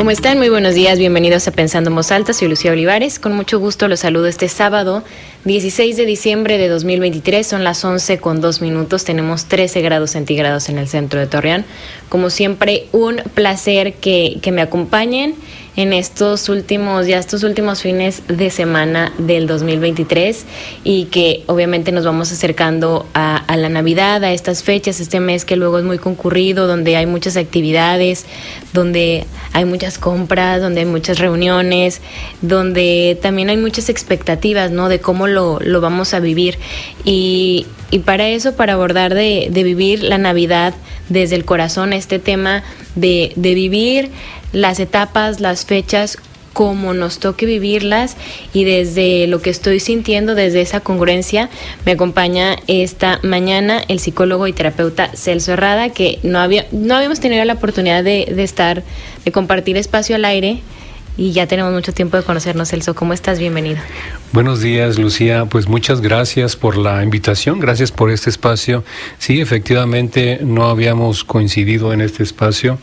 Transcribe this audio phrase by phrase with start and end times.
[0.00, 0.38] ¿Cómo están?
[0.38, 4.00] Muy buenos días, bienvenidos a Pensando en Voz soy Lucía Olivares, con mucho gusto los
[4.00, 5.04] saludo este sábado
[5.44, 10.70] 16 de diciembre de 2023, son las 11 con 2 minutos, tenemos 13 grados centígrados
[10.70, 11.66] en el centro de Torreón.
[12.08, 15.34] Como siempre, un placer que, que me acompañen
[15.80, 20.44] en estos últimos, ya estos últimos fines de semana del 2023
[20.84, 25.56] y que obviamente nos vamos acercando a, la Navidad, a estas fechas, este mes que
[25.56, 28.26] luego es muy concurrido, donde hay muchas actividades,
[28.74, 32.02] donde hay muchas compras, donde hay muchas reuniones,
[32.42, 34.90] donde también hay muchas expectativas, ¿no?
[34.90, 36.58] De cómo lo, lo vamos a vivir.
[37.04, 40.74] Y, y para eso, para abordar de, de, vivir la Navidad
[41.08, 42.62] desde el corazón, este tema
[42.94, 44.10] de, de vivir
[44.52, 46.18] las etapas, las fechas,
[46.52, 48.16] como nos toque vivirlas
[48.52, 51.48] y desde lo que estoy sintiendo, desde esa congruencia,
[51.86, 57.20] me acompaña esta mañana el psicólogo y terapeuta Celso Herrada, que no, había, no habíamos
[57.20, 58.82] tenido la oportunidad de, de estar,
[59.24, 60.60] de compartir espacio al aire
[61.20, 62.94] y ya tenemos mucho tiempo de conocernos, Celso.
[62.94, 63.38] ¿Cómo estás?
[63.38, 63.76] Bienvenido.
[64.32, 65.44] Buenos días, Lucía.
[65.44, 68.84] Pues muchas gracias por la invitación, gracias por este espacio.
[69.18, 72.78] Sí, efectivamente, no habíamos coincidido en este espacio.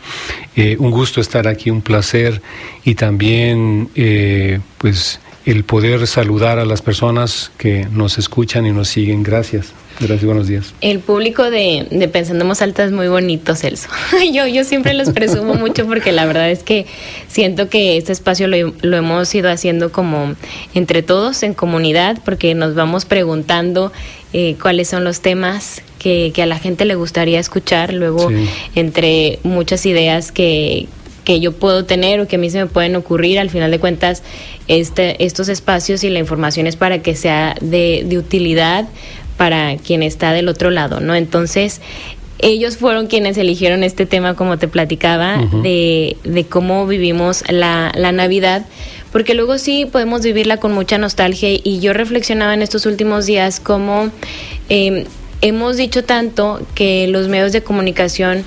[0.56, 2.44] Eh, un gusto estar aquí, un placer
[2.86, 8.90] y también, eh, pues, el poder saludar a las personas que nos escuchan y nos
[8.90, 9.24] siguen.
[9.24, 9.72] Gracias.
[9.98, 10.74] Gracias, buenos días.
[10.82, 13.88] El público de, de Pensandemos Alta es muy bonito, Celso.
[14.34, 16.86] yo, yo siempre los presumo mucho porque la verdad es que
[17.30, 20.36] siento que este espacio lo, lo, hemos ido haciendo como
[20.76, 23.94] entre todos, en comunidad, porque nos vamos preguntando
[24.34, 27.94] eh, cuáles son los temas que, que, a la gente le gustaría escuchar.
[27.94, 28.50] Luego, sí.
[28.76, 30.88] entre muchas ideas que,
[31.28, 33.80] que yo puedo tener o que a mí se me pueden ocurrir, al final de
[33.80, 34.24] cuentas,
[34.68, 38.88] este, estos espacios y la información es para que sea de, de utilidad
[39.38, 41.16] para quien está del otro lado, ¿no?
[41.16, 41.80] Entonces,
[42.40, 45.62] ellos fueron quienes eligieron este tema, como te platicaba, uh -huh.
[45.62, 48.66] de, de, cómo vivimos la, la, Navidad,
[49.12, 53.60] porque luego sí podemos vivirla con mucha nostalgia y yo reflexionaba en estos últimos días
[53.60, 54.12] cómo
[54.70, 55.06] eh,
[55.42, 58.44] hemos dicho tanto que los medios de comunicación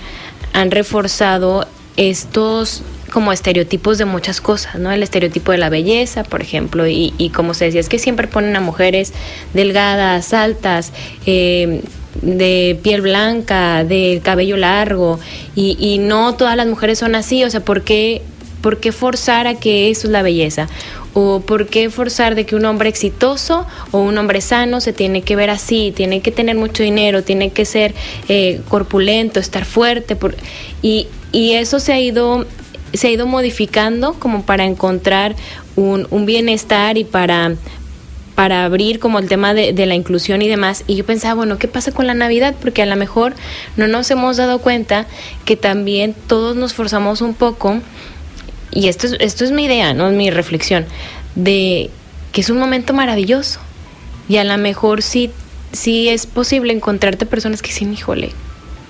[0.53, 1.67] han reforzado
[1.97, 4.91] estos como estereotipos de muchas cosas, ¿no?
[4.91, 8.57] El estereotipo de la belleza, por ejemplo, y, como se decía, es que siempre ponen
[8.57, 9.13] a mujeres
[9.53, 10.93] delgadas, altas,
[11.27, 11.83] eh,
[12.23, 15.19] de piel blanca, de cabello largo,
[15.55, 18.23] y, no todas las mujeres son así, o sea, ¿por qué,
[18.63, 20.69] ¿por qué forzar a que eso es la belleza?
[21.13, 25.23] ¿O por qué forzar de que un hombre exitoso o un hombre sano se tiene
[25.23, 27.95] que ver así, tiene que tener mucho dinero, tiene que ser
[28.29, 30.17] eh, corpulento, estar fuerte?
[30.83, 32.47] Y, y eso se ha ido
[32.93, 35.37] se ha ido modificando como para encontrar
[35.77, 37.55] un, un bienestar y para,
[38.41, 40.85] para abrir como el tema de, la inclusión y demás.
[40.87, 42.55] Y yo pensaba, bueno, ¿qué pasa con la Navidad?
[42.59, 43.35] Porque a lo mejor
[43.77, 45.07] no nos hemos dado cuenta
[45.45, 47.81] que también todos nos forzamos un poco,
[48.71, 50.87] y esto es, esto es mi idea, no es mi reflexión,
[51.35, 51.91] de
[52.33, 53.61] que es un momento maravilloso.
[54.27, 55.31] Y a lo mejor sí,
[55.73, 58.31] sí es posible encontrarte personas que dicen, híjole,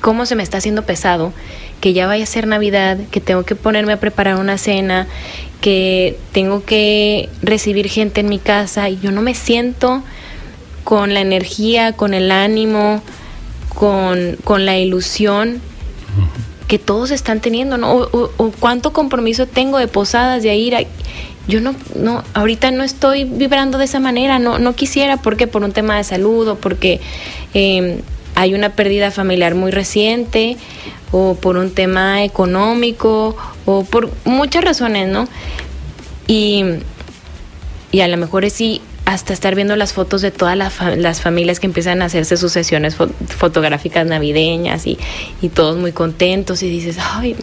[0.00, 1.32] ¿cómo se me está haciendo pesado?
[1.80, 5.06] que ya vaya a ser Navidad, que tengo que ponerme a preparar una cena,
[5.60, 10.02] que tengo que recibir gente en mi casa y yo no me siento
[10.84, 13.02] con la energía, con el ánimo,
[13.74, 15.60] con, con la ilusión
[16.68, 17.92] que todos están teniendo, ¿no?
[17.92, 20.82] O, o, o, cuánto compromiso tengo de posadas, de ir a...
[21.48, 25.64] Yo no, no, ahorita no estoy vibrando de esa manera, no, no quisiera, porque por
[25.64, 27.00] un tema de salud o porque
[27.54, 28.02] eh,
[28.34, 30.56] hay una pérdida familiar muy reciente
[31.12, 33.36] o por un tema económico
[33.66, 35.28] o por muchas razones, ¿no?
[36.26, 36.64] Y,
[37.92, 40.94] y a lo mejor es sí hasta estar viendo las fotos de todas las, fa
[40.94, 44.98] las familias que empiezan a hacerse sus sesiones fo fotográficas navideñas y,
[45.42, 47.34] y, todos muy contentos y dices, ay,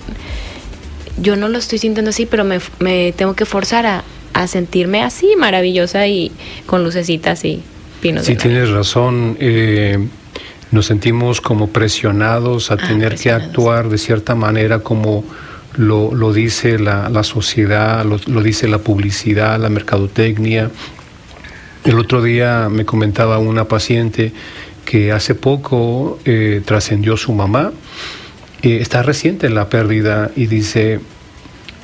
[1.22, 4.04] yo no lo estoy sintiendo así, pero me, me tengo que forzar a,
[4.34, 6.32] a, sentirme así, maravillosa y
[6.66, 7.62] con lucecitas y
[8.02, 8.26] pinos.
[8.26, 9.36] Sí, tienes razón.
[9.42, 10.08] Eh
[10.72, 13.22] nos sentimos como presionados a ah, tener presionados.
[13.22, 15.24] que actuar de cierta manera como
[15.76, 20.72] lo, lo dice la, la sociedad, lo, lo, dice la publicidad, la mercadotecnia.
[21.84, 24.34] El otro día me comentaba una paciente
[24.84, 27.72] que hace poco eh, trascendió su mamá,
[28.62, 31.00] eh, está reciente la pérdida y dice,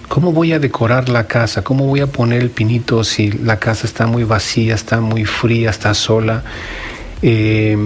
[0.07, 1.63] ¿cómo voy a decorar la casa?
[1.63, 5.69] ¿Cómo voy a poner el pinito si la casa está muy vacía, está muy fría,
[5.69, 6.43] está sola?
[7.21, 7.77] eh,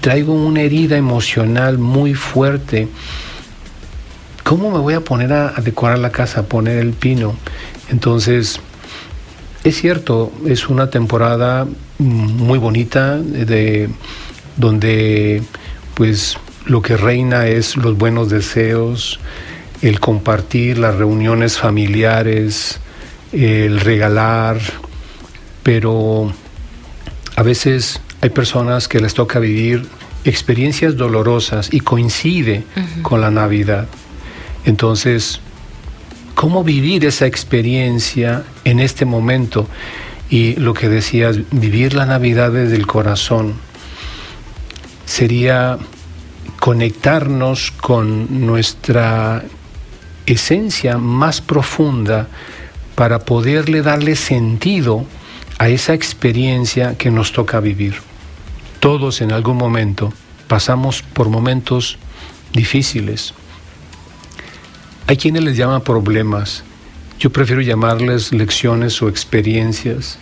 [0.00, 2.88] traigo una herida emocional muy fuerte.
[4.42, 7.34] ¿Cómo me voy a poner a, decorar la casa, a poner el pino?
[7.90, 8.60] Entonces,
[9.64, 11.66] es cierto, es una temporada
[11.98, 13.88] muy bonita de
[14.56, 15.42] donde
[15.94, 19.18] pues lo que reina es los buenos deseos,
[19.82, 22.80] el compartir, las reuniones familiares,
[23.32, 24.58] el regalar,
[25.62, 26.32] pero
[27.36, 29.86] a veces hay personas que les toca vivir
[30.24, 32.64] experiencias dolorosas y coincide
[33.02, 33.86] con la Navidad.
[34.64, 35.40] Entonces,
[36.34, 39.68] ¿cómo vivir esa experiencia en este momento?
[40.28, 43.54] Y lo que decías, vivir la Navidad desde el corazón
[45.04, 45.78] sería
[46.58, 49.44] conectarnos con nuestra
[50.26, 52.26] esencia más profunda
[52.96, 55.04] para poderle darle sentido
[55.58, 57.94] a esa experiencia que nos toca vivir.
[58.80, 60.12] Todos en algún momento
[60.48, 61.98] pasamos por momentos
[62.52, 63.34] difíciles.
[65.06, 66.64] Hay quienes les llaman problemas.
[67.18, 70.18] Yo prefiero llamarles lecciones o experiencias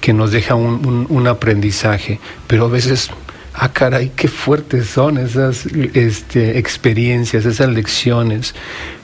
[0.00, 3.10] que nos dejan un, aprendizaje, pero a veces
[3.54, 8.54] ah, caray, qué fuertes son esas este, experiencias, esas lecciones,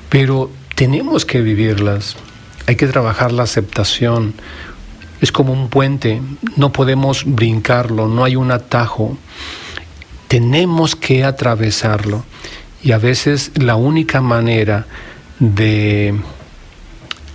[0.09, 2.17] pero tenemos que vivirlas,
[2.67, 4.35] hay que trabajar la aceptación,
[5.25, 6.21] es como un puente,
[6.57, 9.17] no podemos brincarlo, no hay un atajo,
[10.29, 12.27] tenemos que atravesarlo
[12.83, 14.87] y a veces la única manera
[15.39, 16.15] de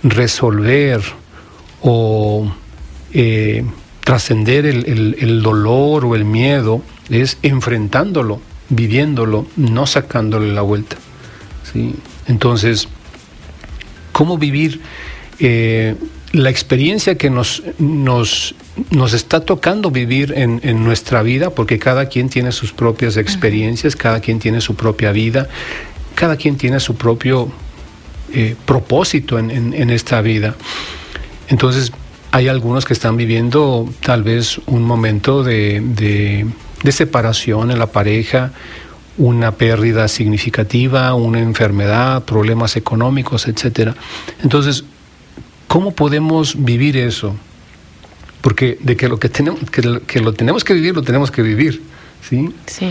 [0.04, 1.02] resolver
[1.82, 2.52] o
[3.12, 3.64] eh,
[4.04, 10.94] trascender el, dolor o el miedo es enfrentándolo, viviéndolo, no sacándole la vuelta.
[11.72, 11.96] ¿sí?
[12.28, 12.86] Entonces,
[14.12, 14.80] ¿cómo vivir
[15.40, 15.96] eh,
[16.32, 18.54] la experiencia que nos, nos,
[18.90, 21.50] nos está tocando vivir en, en, nuestra vida?
[21.50, 25.48] Porque cada quien tiene sus propias experiencias, cada quien tiene su propia vida,
[26.14, 27.50] cada quien tiene su propio
[28.32, 30.54] eh, propósito en, en esta vida.
[31.48, 31.92] Entonces,
[32.32, 35.80] hay algunos que están viviendo tal vez un momento de,
[36.82, 38.52] de, separación en la pareja,
[39.18, 43.94] una pérdida significativa, una enfermedad, problemas económicos, etc.
[44.42, 44.84] Entonces,
[45.70, 47.36] ¿cómo podemos vivir eso?
[48.40, 51.30] Porque de que lo que tenemos que lo, que lo tenemos que vivir, lo tenemos
[51.30, 51.80] que vivir,
[52.28, 52.52] ¿sí?
[52.66, 52.90] Sí.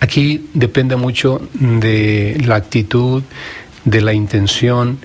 [0.00, 3.22] Aquí depende mucho de la actitud,
[3.84, 4.98] de la intención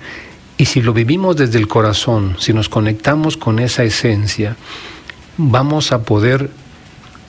[0.58, 4.56] y si lo vivimos desde el corazón, si nos conectamos con esa esencia,
[5.38, 6.50] vamos a poder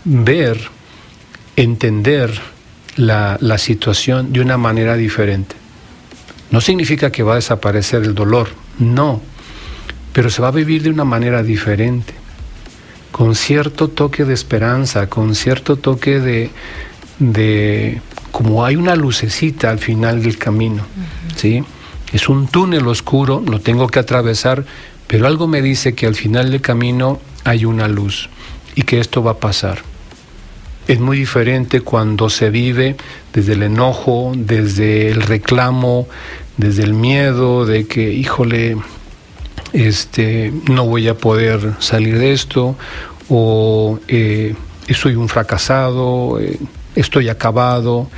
[0.04, 0.58] ver,
[1.56, 2.32] entender
[2.96, 5.54] la, situación de una manera diferente.
[6.50, 9.20] No significa que va a desaparecer el dolor, no,
[10.16, 12.14] pero se va a vivir de una manera diferente,
[13.12, 16.50] con cierto toque de esperanza, con cierto toque de,
[17.18, 18.00] de
[18.32, 20.86] como hay una lucecita al final del camino,
[21.36, 21.62] ¿sí?
[22.14, 24.64] Es un túnel oscuro, lo tengo que atravesar,
[25.06, 28.30] pero algo me dice que al final del camino hay una luz
[28.74, 29.82] y que esto va a pasar.
[30.88, 32.96] Es muy diferente cuando se vive
[33.34, 36.08] desde el enojo, desde el reclamo,
[36.56, 38.78] desde el miedo de que, híjole,
[39.76, 42.76] este, no voy a poder salir de esto,
[43.28, 44.54] o eh,
[44.94, 46.58] soy un fracasado, eh,
[46.94, 48.08] estoy acabado,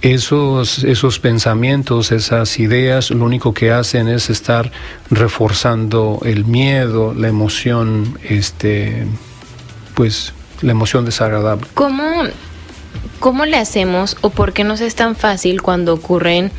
[0.00, 4.70] esos, esos pensamientos, esas ideas, lo único que hacen es estar
[5.10, 9.08] reforzando el miedo, la emoción, este,
[9.94, 11.66] pues, la emoción desagradable.
[11.74, 12.04] ¿Cómo,
[13.18, 16.52] cómo le hacemos o por qué nos es tan fácil cuando ocurren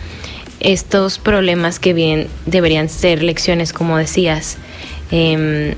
[0.62, 4.58] estos problemas que bien deberían ser lecciones, como decías?
[5.12, 5.76] Em,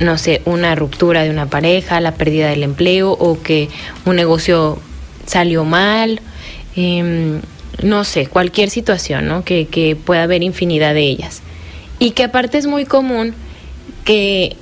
[0.00, 3.68] no sé, una ruptura de una pareja, la pérdida del empleo o que
[4.04, 4.78] un negocio
[5.26, 6.20] salió mal
[6.74, 7.40] Em,
[7.82, 9.44] no sé, cualquier situación, ¿no?
[9.44, 11.42] Que, que pueda haber infinidad de ellas.
[11.98, 13.34] Y que aparte es muy común
[14.04, 14.56] que,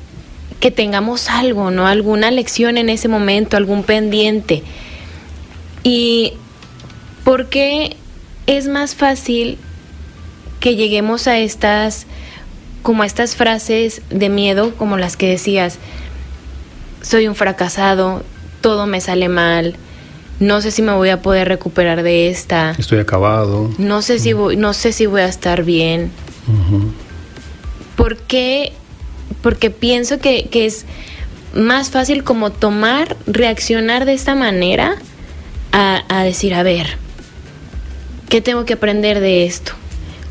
[0.59, 1.87] que tengamos algo, ¿no?
[1.87, 4.63] Alguna lección en ese momento, algún pendiente.
[5.83, 6.35] Y
[7.25, 7.97] ¿por qué
[8.47, 9.59] es más fácil
[10.61, 12.07] que lleguemos a estas,
[12.83, 15.79] como a estas frases de miedo, como las que decías,
[17.03, 18.23] soy un fracasado,
[18.61, 19.77] todo me sale mal,
[20.41, 22.75] no sé si me voy a poder recuperar de esta.
[22.79, 23.71] Estoy acabado.
[23.77, 26.11] No sé si voy, no sé si voy a estar bien.
[27.95, 28.73] ¿Por qué?
[29.43, 30.87] Porque pienso que, que, es
[31.55, 34.97] más fácil como tomar, reaccionar de esta manera
[35.73, 36.97] a, a, decir, a ver,
[38.31, 39.73] ¿qué tengo que aprender de esto?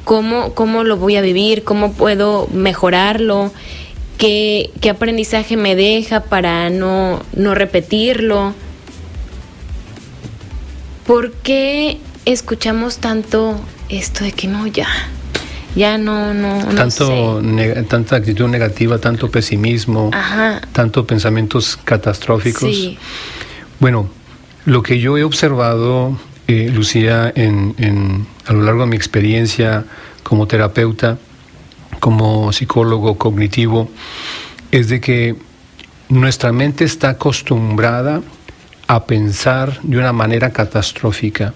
[0.06, 1.64] ¿Cómo, ¿Cómo lo voy a vivir?
[1.64, 3.52] ¿Cómo puedo mejorarlo?
[4.20, 8.54] qué, qué aprendizaje me deja para no, no repetirlo.
[11.08, 14.88] ¿Por qué escuchamos tanto esto de que no, ya,
[15.76, 17.42] ya no, no, no tanto
[17.88, 20.12] tanta actitud negativa, tanto pesimismo,
[20.72, 22.70] tanto pensamientos catastróficos.
[23.80, 24.10] Bueno,
[24.66, 29.86] lo que yo he observado, Lucía, en, a lo largo de mi experiencia
[30.24, 31.20] como terapeuta,
[32.00, 33.90] como psicólogo cognitivo,
[34.72, 35.36] es de que
[36.10, 38.24] nuestra mente está acostumbrada
[38.88, 41.54] a pensar de una manera catastrófica.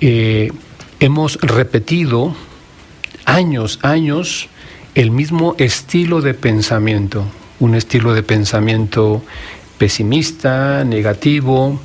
[0.00, 0.50] Eh,
[0.98, 2.34] hemos repetido
[3.24, 4.48] años, años
[4.96, 7.24] el mismo estilo de pensamiento,
[7.60, 9.22] un estilo de pensamiento
[9.78, 11.80] pesimista, negativo,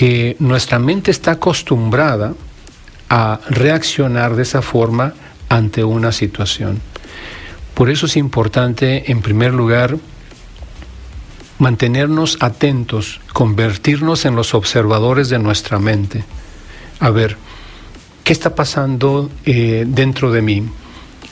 [0.00, 2.32] que nuestra mente está acostumbrada
[3.10, 5.12] a reaccionar de esa forma
[5.50, 6.80] ante una situación.
[7.74, 9.98] Por eso es importante, en primer lugar,
[11.58, 16.24] mantenernos atentos, convertirnos en los observadores de nuestra mente.
[16.98, 17.36] A ver,
[18.24, 20.62] ¿qué está pasando eh, dentro de mí?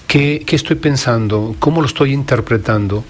[0.08, 1.54] ¿Qué, ¿Qué, estoy pensando?
[1.58, 3.04] ¿Cómo lo estoy interpretando?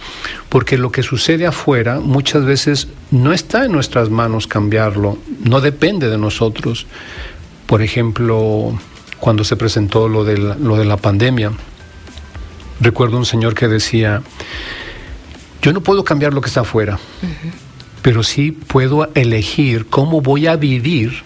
[0.49, 6.11] Porque lo que sucede afuera muchas veces no está en nuestras manos cambiarlo, no depende
[6.11, 6.87] de nosotros.
[7.67, 8.77] Por ejemplo,
[9.21, 11.53] cuando se presentó lo de la, lo de la pandemia,
[12.81, 14.23] recuerdo un señor que decía,
[15.63, 16.99] yo no puedo cambiar lo que está afuera,
[18.03, 21.23] pero sí puedo elegir cómo voy a vivir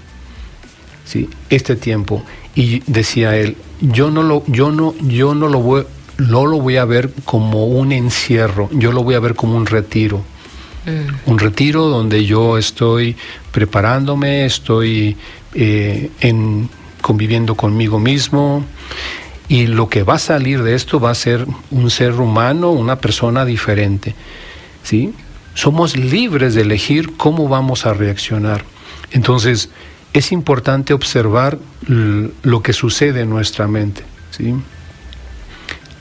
[1.05, 1.29] ¿sí?
[1.51, 2.25] este tiempo.
[2.55, 5.85] Y decía él, yo no lo, yo no, yo no lo voy,
[6.19, 9.67] no lo voy a ver como un encierro, yo lo voy a ver como un
[9.67, 10.23] retiro.
[10.85, 11.31] Mm.
[11.31, 13.17] Un retiro donde yo estoy
[13.51, 15.17] preparándome, estoy
[15.55, 16.69] eh, en,
[17.01, 18.65] conviviendo conmigo mismo,
[19.49, 22.97] y lo que va a salir de esto va a ser un ser humano, una
[22.97, 24.15] persona diferente.
[24.83, 25.13] ¿sí?
[25.55, 28.65] Somos libres de elegir cómo vamos a reaccionar.
[29.11, 29.69] Entonces,
[30.13, 34.05] es importante observar lo que sucede en nuestra mente.
[34.31, 34.55] ¿sí?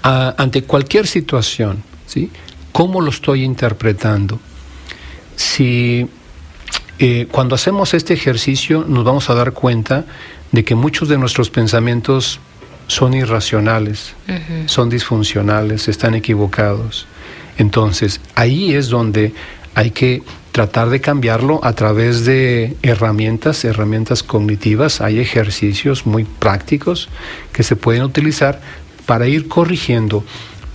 [0.04, 2.32] ante cualquier situación, ¿sí?
[2.72, 4.40] ¿cómo lo estoy interpretando?
[5.36, 6.08] Si
[6.98, 10.06] eh, cuando hacemos este ejercicio nos vamos a dar cuenta
[10.52, 12.40] de que muchos de nuestros pensamientos
[12.88, 14.16] son irracionales,
[14.66, 17.08] son disfuncionales, están equivocados.
[17.58, 19.34] Entonces, ahí es donde
[19.76, 25.02] hay que tratar de cambiarlo a través de herramientas, herramientas cognitivas.
[25.02, 27.10] Hay ejercicios muy prácticos
[27.54, 28.60] que se pueden utilizar
[29.06, 30.24] para ir corrigiendo,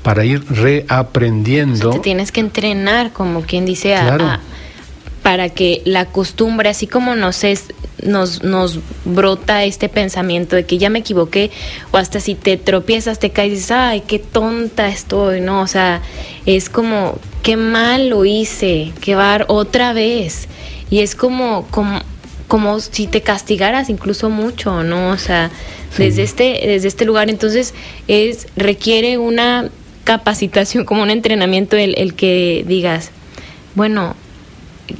[0.02, 1.90] para ir reaprendiendo.
[1.90, 4.40] te tienes que entrenar, como quien dice, a,
[5.22, 7.64] para que la costumbre, así como nos, es,
[8.02, 11.50] nos, nos brota este pensamiento de que ya me equivoqué,
[11.90, 15.62] o hasta si te tropiezas, te caes y dices, ay, qué tonta estoy, ¿no?
[15.62, 16.00] O sea,
[16.46, 20.48] es como, qué mal lo hice, que va otra vez.
[20.90, 22.00] Y es como, como,
[22.48, 25.10] como si te castigaras incluso mucho, ¿no?
[25.10, 25.52] O sea,
[25.96, 27.72] desde, este, desde este lugar, entonces
[28.08, 29.68] es, requiere una
[30.02, 33.12] capacitación, como un entrenamiento el, el que digas,
[33.76, 34.16] bueno,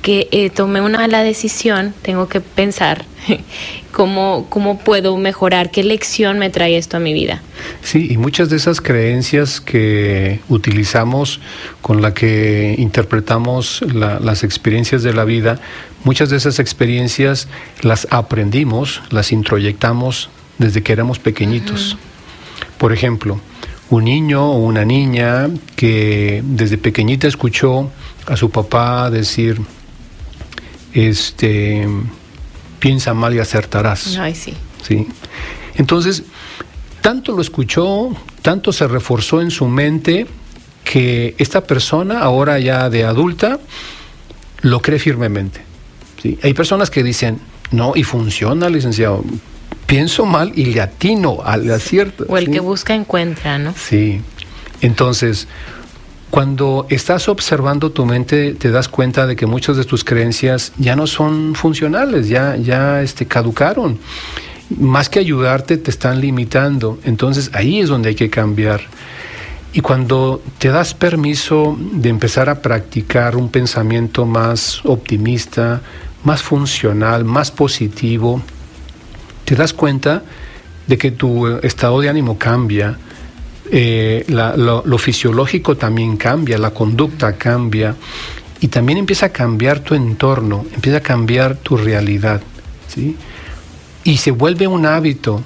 [0.02, 3.06] que eh, tomé una mala decisión, tengo que pensar
[3.96, 7.40] cómo, cómo puedo mejorar, qué lección me trae esto a mi vida.
[7.80, 11.40] Sí, y muchas de esas creencias que utilizamos,
[11.80, 15.60] con la que interpretamos las experiencias de la vida,
[16.04, 17.48] muchas de esas experiencias
[17.80, 21.96] las aprendimos, las introyectamos desde que éramos pequeñitos.
[22.76, 23.40] Por ejemplo,
[23.88, 27.90] un niño o una niña que desde pequeñita escuchó
[28.26, 29.58] a su papá decir,
[30.92, 31.88] este,
[32.78, 34.16] piensa mal y acertarás.
[34.18, 34.54] Ay, sí.
[34.82, 35.06] ¿Sí?
[35.76, 36.24] Entonces,
[37.00, 38.10] tanto lo escuchó,
[38.42, 40.26] tanto se reforzó en su mente
[40.84, 43.58] que esta persona, ahora ya de adulta,
[44.62, 45.60] lo cree firmemente.
[46.22, 46.38] ¿sí?
[46.42, 47.40] Hay personas que dicen,
[47.70, 49.24] no, y funciona, licenciado.
[49.86, 52.24] Pienso mal y le atino al acierto.
[52.28, 53.74] O el que busca encuentra, ¿no?
[53.76, 54.20] Sí.
[54.80, 55.46] Entonces,
[56.36, 60.94] cuando estás observando tu mente, te das cuenta de que muchas de tus creencias ya
[60.94, 63.98] no son funcionales, ya, ya este, caducaron.
[64.68, 66.98] Más que ayudarte, te están limitando.
[67.04, 68.82] Entonces ahí es donde hay que cambiar.
[69.72, 75.80] Y cuando te das permiso de empezar a practicar un pensamiento más optimista,
[76.22, 78.42] más funcional, más positivo,
[79.46, 80.22] te das cuenta
[80.86, 82.98] de que tu estado de ánimo cambia,
[83.70, 87.96] eh, lo, fisiológico también cambia, la conducta cambia
[88.60, 92.40] y también empieza a cambiar tu entorno, empieza a cambiar tu realidad,
[92.88, 93.16] ¿sí?
[94.04, 95.42] Y se vuelve un hábito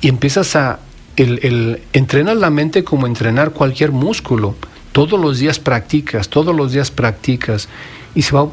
[0.00, 0.80] y empiezas a
[1.16, 4.54] el, el, entrenar la mente como entrenar cualquier músculo.
[4.92, 7.68] todos los días practicas, todos los días practicas
[8.14, 8.48] y se va,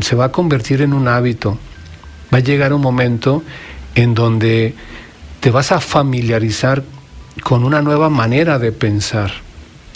[0.00, 1.58] se va a convertir en un hábito.
[2.32, 3.42] Va a llegar un momento
[3.94, 4.74] en donde
[5.40, 6.84] te vas a familiarizar
[7.48, 9.32] con una nueva manera de pensar.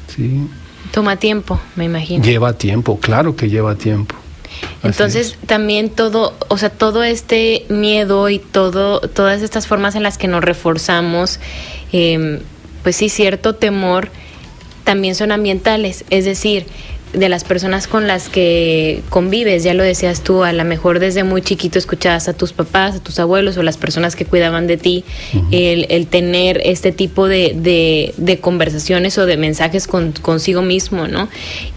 [0.09, 0.49] ¿sí?
[0.91, 2.25] Toma tiempo, me imagino.
[2.25, 4.15] Lleva tiempo, claro que lleva tiempo.
[4.83, 10.17] Entonces también todo, o sea, todo este miedo y todo, todas estas formas en las
[10.17, 11.41] que nos reforzamos,
[11.93, 12.41] em,
[12.83, 14.09] pues sí, cierto temor,
[14.85, 16.07] también son ambientales.
[16.09, 16.65] Es decir,
[17.13, 21.25] de las personas con las que convives, ya lo decías tú, a lo mejor desde
[21.25, 24.79] muy chiquito escuchabas a tus papás, a tus abuelos o las personas que cuidaban de
[24.79, 25.05] ti,
[25.51, 31.29] el, tener este tipo de, de, conversaciones o de mensajes con, consigo mismo, ¿no?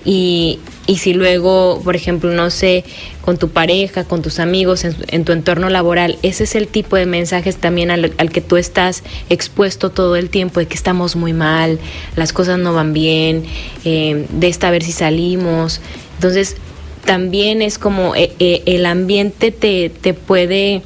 [0.05, 2.85] Y, y si luego, por ejemplo, no sé,
[3.25, 7.07] con tu pareja, con tus amigos, en, tu entorno laboral, ese es el tipo de
[7.07, 11.79] mensajes también al, que tú estás expuesto todo el tiempo, de que estamos muy mal,
[12.15, 13.43] las cosas no van bien,
[13.83, 15.81] eh, de esta a ver si salimos.
[16.15, 16.55] Entonces,
[17.03, 20.83] también es como eh, eh, el ambiente te, te puede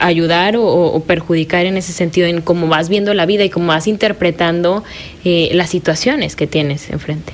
[0.00, 3.86] ayudar o, perjudicar en ese sentido, en cómo vas viendo la vida y cómo vas
[3.86, 4.84] interpretando
[5.24, 7.32] eh, las situaciones que tienes enfrente.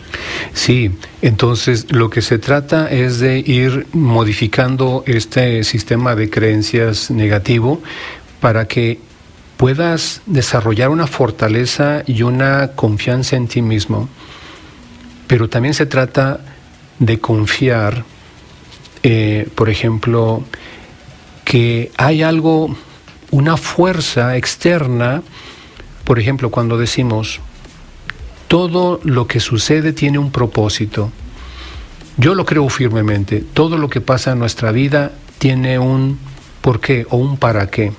[0.52, 0.90] Sí,
[1.22, 7.82] entonces lo que se trata es de ir modificando este sistema de creencias negativo
[8.40, 8.99] para que
[9.56, 14.08] puedas desarrollar una fortaleza y una confianza en ti mismo.
[15.26, 16.40] Pero también se trata
[16.99, 18.04] de confiar,
[19.02, 20.44] eh, por ejemplo,
[21.50, 22.76] que hay algo,
[23.33, 25.25] una fuerza externa,
[26.04, 27.40] por ejemplo, cuando decimos,
[28.47, 31.11] todo lo que sucede tiene un propósito.
[32.16, 36.21] Yo lo creo firmemente, todo lo que pasa en nuestra vida tiene un
[36.61, 37.90] por qué o un para qué.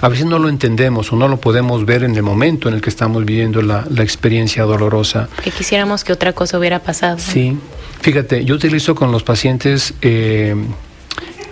[0.00, 2.80] A veces no lo entendemos o no lo podemos ver en el momento en el
[2.80, 5.28] que estamos viviendo la, experiencia dolorosa.
[5.42, 7.18] Que quisiéramos que otra cosa hubiera pasado.
[7.18, 7.56] Sí,
[8.00, 10.54] fíjate, yo utilizo con los pacientes eh,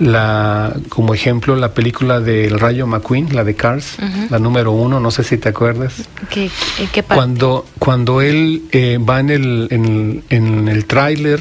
[0.01, 3.97] la, como ejemplo la película del Rayo McQueen, la de Cars,
[4.31, 6.09] la número uno, no sé si te acuerdas.
[6.31, 6.51] ¿Qué,
[6.93, 11.41] qué Cuando, cuando él eh, va en el, en, en el tráiler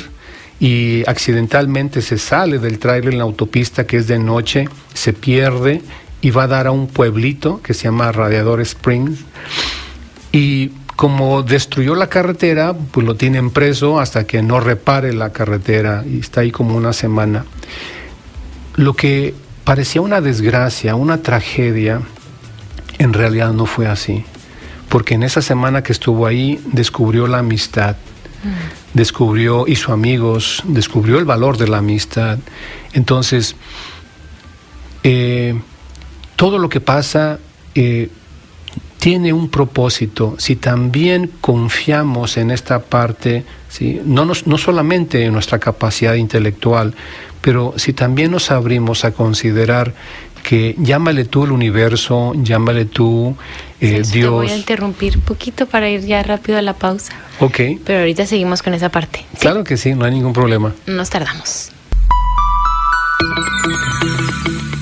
[0.59, 5.81] y accidentalmente se sale del tráiler en la autopista que es de noche, se pierde
[6.21, 9.19] y va a dar a un pueblito que se llama Radiador Springs
[10.33, 16.03] y como destruyó la carretera, pues lo tienen preso hasta que no repare la carretera
[16.05, 17.45] y está ahí como una semana.
[18.79, 19.33] Lo que
[19.65, 22.01] parecía una desgracia, una tragedia,
[22.97, 24.23] en realidad no fue así.
[24.87, 27.97] Porque en esa semana que estuvo ahí descubrió la amistad,
[28.41, 28.97] mm.
[28.97, 32.39] descubrió, hizo amigos, descubrió el valor de la amistad.
[32.93, 33.57] Entonces,
[35.03, 35.59] eh,
[36.37, 37.37] todo lo que pasa
[37.75, 38.09] eh,
[38.97, 40.35] tiene un propósito.
[40.37, 44.01] Si también confiamos en esta parte, ¿sí?
[44.03, 46.93] no, no solamente en nuestra capacidad intelectual,
[47.41, 49.93] pero si también nos abrimos a considerar
[50.43, 53.35] que llámale tú el universo, llámale tú
[53.79, 54.11] eh, Dios.
[54.11, 57.13] Te voy a interrumpir poquito para ir ya rápido a la pausa.
[57.39, 57.59] Ok.
[57.85, 59.25] Pero ahorita seguimos con esa parte.
[59.39, 60.73] Claro que sí, no hay ningún problema.
[60.85, 61.71] Nos tardamos.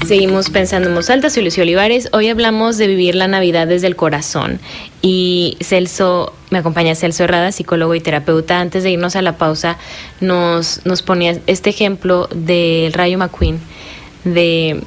[0.08, 2.08] Seguimos pensando en voz alta, soy Lucio Olivares.
[2.14, 4.62] Hoy hablamos de vivir la Navidad desde el corazón.
[5.02, 8.62] Y Celso, me acompaña Celso Herrada, psicólogo y terapeuta.
[8.62, 9.78] Antes de irnos a la pausa,
[10.22, 13.60] nos, nos ponía este ejemplo del Rayo McQueen,
[14.24, 14.82] de,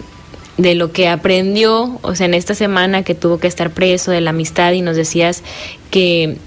[0.57, 4.23] de lo que aprendió, o sea, en esta semana que tuvo que estar preso, de
[4.23, 5.43] la amistad, y nos decías
[5.91, 6.39] que,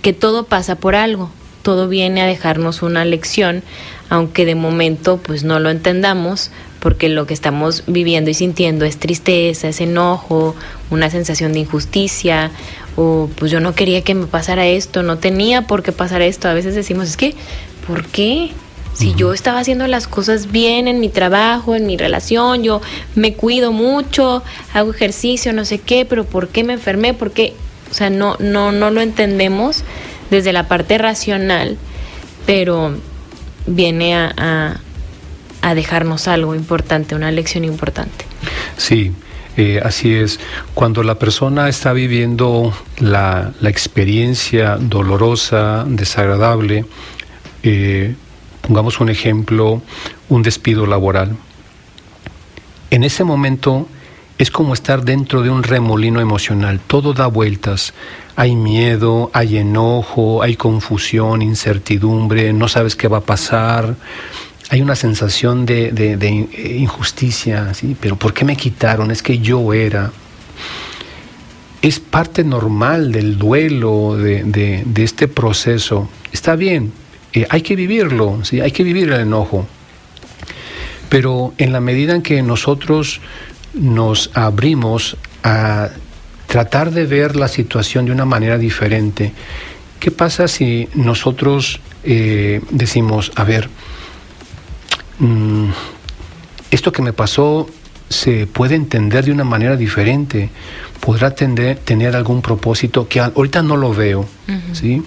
[0.00, 3.62] que todo pasa por algo, todo viene a dejarnos una lección,
[4.08, 8.98] aunque de momento pues no lo entendamos, porque lo que estamos viviendo y sintiendo es
[8.98, 10.54] tristeza, es enojo,
[10.90, 12.50] una sensación de injusticia,
[12.96, 16.48] o pues yo no quería que me pasara esto, no tenía por qué pasar esto.
[16.48, 17.34] A veces decimos, es que,
[17.86, 18.50] ¿por qué?
[18.94, 22.80] Si yo estaba haciendo las cosas bien en mi trabajo, en mi relación, yo
[23.14, 27.12] me cuido mucho, hago ejercicio, no sé qué, pero ¿por qué me enfermé?
[27.12, 27.52] ¿Por qué?
[27.90, 29.84] O sea, no, no, no lo entendemos
[30.30, 31.76] desde la parte racional,
[32.46, 32.96] pero
[33.66, 34.80] viene a, a
[35.74, 38.24] dejarnos algo importante, una lección importante.
[38.76, 39.12] Sí,
[39.56, 40.38] eh, así es.
[40.74, 46.84] Cuando la persona está viviendo la, experiencia dolorosa, desagradable,
[47.62, 48.14] eh,
[48.60, 49.82] pongamos un ejemplo,
[50.28, 51.36] un despido laboral,
[52.90, 53.88] en ese momento
[54.38, 57.94] es como estar dentro de un remolino emocional, todo da vueltas,
[58.36, 63.96] hay miedo, hay enojo, hay confusión, incertidumbre, no sabes qué va a pasar,
[64.68, 67.96] hay una sensación de, injusticia, ¿sí?
[68.00, 69.10] pero ¿por qué me quitaron?
[69.10, 70.10] Es que yo era.
[71.82, 76.08] es parte normal del duelo, de, este proceso.
[76.32, 76.92] Está bien,
[77.32, 78.60] eh, hay que vivirlo, ¿sí?
[78.60, 79.66] hay que vivir el enojo.
[81.08, 83.20] Pero en la medida en que nosotros
[83.74, 85.90] nos abrimos a
[86.48, 89.32] tratar de ver la situación de una manera diferente,
[90.00, 93.68] ¿qué pasa si nosotros eh, decimos, a ver,
[95.18, 95.70] mm,
[96.70, 97.68] esto que me pasó
[98.08, 100.50] se puede entender de una manera diferente,
[101.00, 104.26] podrá tener algún propósito que ahorita no lo veo,
[104.72, 105.02] ¿sí?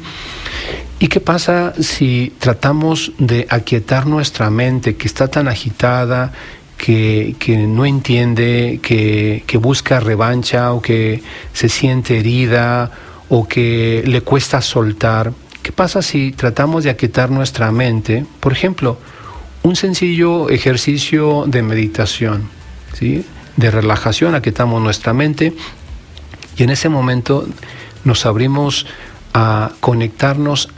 [0.99, 6.33] ¿Y qué pasa si tratamos de aquietar nuestra mente que está tan agitada,
[6.77, 7.35] que,
[7.67, 11.21] no entiende, que, que, busca revancha o que
[11.53, 12.91] se siente herida
[13.29, 15.31] o que le cuesta soltar?
[15.63, 18.25] ¿Qué pasa si tratamos de aquietar nuestra mente?
[18.41, 18.97] Por ejemplo,
[19.63, 22.49] un sencillo ejercicio de meditación,
[22.93, 23.25] ¿sí?
[23.57, 25.53] de relajación, aquietamos nuestra mente
[26.57, 27.47] y en ese momento
[28.03, 28.85] nos abrimos
[29.33, 30.69] a conectarnos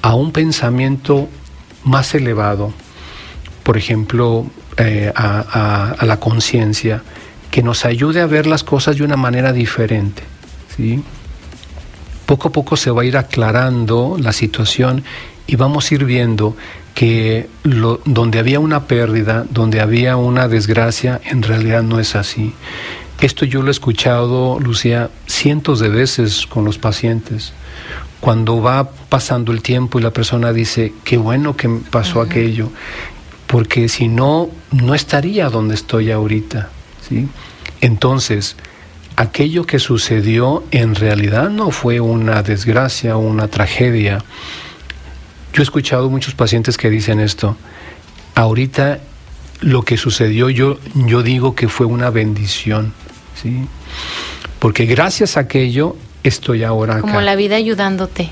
[0.00, 1.28] a un pensamiento
[1.84, 2.72] más elevado,
[3.62, 7.02] por ejemplo, eh, a, la conciencia,
[7.50, 10.22] que nos ayude a ver las cosas de una manera diferente.
[10.76, 11.02] ¿sí?
[12.26, 15.04] Poco a poco se va a ir aclarando la situación
[15.46, 16.56] y vamos a ir viendo
[16.94, 22.54] que lo, donde había una pérdida, donde había una desgracia, en realidad no es así.
[23.20, 27.52] Esto yo lo he escuchado, Lucía, cientos de veces con los pacientes
[28.22, 32.70] cuando va pasando el tiempo y la persona dice, qué bueno que pasó aquello,
[33.48, 36.70] porque si no, no estaría donde estoy ahorita.
[37.08, 37.26] ¿sí?
[37.80, 38.54] Entonces,
[39.16, 44.22] aquello que sucedió en realidad no fue una desgracia o una tragedia.
[45.52, 47.56] Yo he escuchado muchos pacientes que dicen esto.
[48.34, 49.00] Ahorita
[49.60, 52.92] lo que sucedió yo, yo digo que fue una bendición.
[53.40, 53.66] ¿sí?
[54.58, 58.30] Porque gracias a aquello estoy ahora Como la vida ayudándote.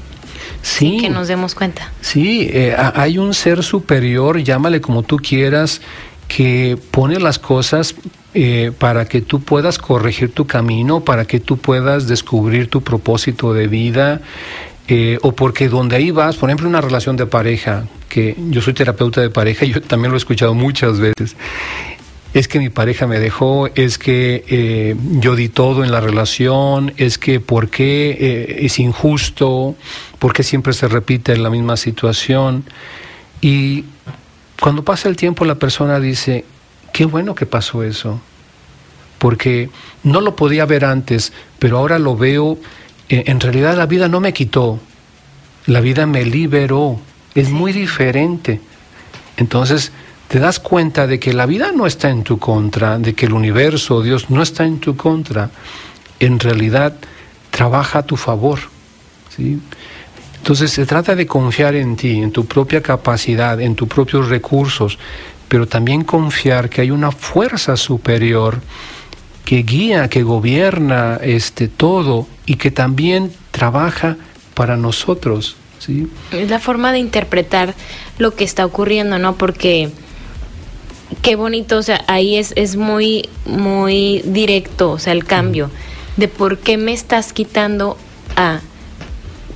[0.62, 0.98] Sí.
[1.00, 1.90] que nos demos cuenta.
[2.02, 5.80] Sí, eh, hay un ser superior, llámale como tú quieras,
[6.28, 7.94] que pone las cosas
[8.34, 13.54] eh, para que tú puedas corregir tu camino, para que tú puedas descubrir tu propósito
[13.54, 14.20] de vida,
[14.92, 18.74] eh, o porque donde ahí vas, por ejemplo, una relación de pareja, que yo soy
[18.74, 21.36] terapeuta de pareja yo también lo he escuchado muchas veces,
[22.34, 26.92] es que mi pareja me dejó, es que eh, yo di todo en la relación,
[26.96, 29.76] es que por qué eh, es injusto,
[30.18, 32.64] por qué siempre se repite la misma situación.
[33.40, 33.84] Y
[34.60, 36.44] cuando pasa el tiempo la persona dice,
[36.92, 38.20] qué bueno que pasó eso,
[39.18, 39.70] porque
[40.02, 42.58] no lo podía ver antes, pero ahora lo veo,
[43.10, 44.78] en realidad la vida no me quitó,
[45.66, 47.00] la vida me liberó,
[47.34, 48.60] es muy diferente.
[49.36, 49.92] Entonces,
[50.28, 53.32] te das cuenta de que la vida no está en tu contra, de que el
[53.32, 55.50] universo, Dios, no está en tu contra.
[56.20, 56.94] En realidad
[57.50, 58.60] trabaja a tu favor.
[59.36, 59.58] ¿sí?
[60.38, 64.98] Entonces se trata de confiar en ti, en tu propia capacidad, en tus propios recursos,
[65.48, 68.60] pero también confiar que hay una fuerza superior
[69.50, 74.16] que guía, que gobierna este todo y que también trabaja
[74.54, 75.56] para nosotros.
[75.80, 76.06] ¿sí?
[76.30, 77.74] Es la forma de interpretar
[78.18, 79.34] lo que está ocurriendo, ¿no?
[79.34, 79.90] Porque
[81.20, 85.68] qué bonito, o sea, ahí es, es muy, muy directo, o sea, el cambio
[86.16, 87.98] de por qué me estás quitando
[88.36, 88.60] a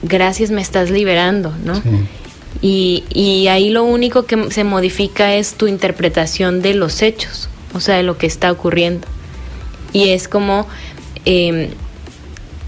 [0.02, 1.80] gracias me estás liberando, ¿no?
[2.60, 7.78] Y, y ahí lo único que se modifica es tu interpretación de los hechos, o
[7.78, 9.06] sea, de lo que está ocurriendo.
[9.94, 10.66] Y es como
[11.24, 11.70] em,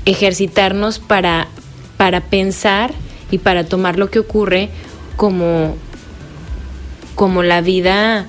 [0.06, 1.48] ejercitarnos para,
[1.98, 2.94] para pensar
[3.30, 4.70] y para tomar lo que ocurre
[5.16, 5.76] como,
[7.14, 8.26] como la vida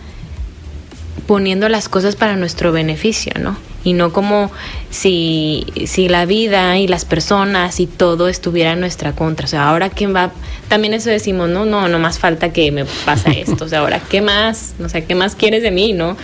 [1.27, 3.57] poniendo las cosas para nuestro beneficio, ¿no?
[3.83, 4.51] Y no como
[4.89, 9.45] si, si la vida y las personas y todo estuviera en nuestra contra.
[9.45, 10.31] O sea, ahora quién va,
[10.67, 13.65] también eso decimos, no, no, no más falta que me pasa esto.
[13.65, 16.17] O sea, ahora qué más, o sea, qué más quieres de mí, ¿no?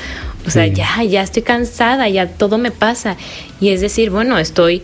[0.46, 3.18] O sea, ya, ya estoy cansada, ya todo me pasa.
[3.60, 4.84] Y es decir, bueno, estoy,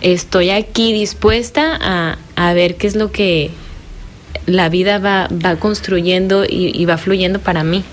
[0.00, 3.50] estoy aquí dispuesta a, a ver qué es lo que
[4.46, 7.84] la vida va, va construyendo y, y va fluyendo para mí.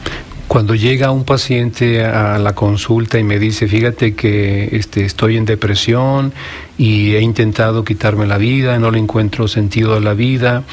[0.48, 5.46] Cuando llega un paciente a la consulta y me dice, fíjate que este, estoy en
[5.46, 6.34] depresión
[6.78, 10.64] y he intentado quitarme la vida, no le encuentro sentido a la vida,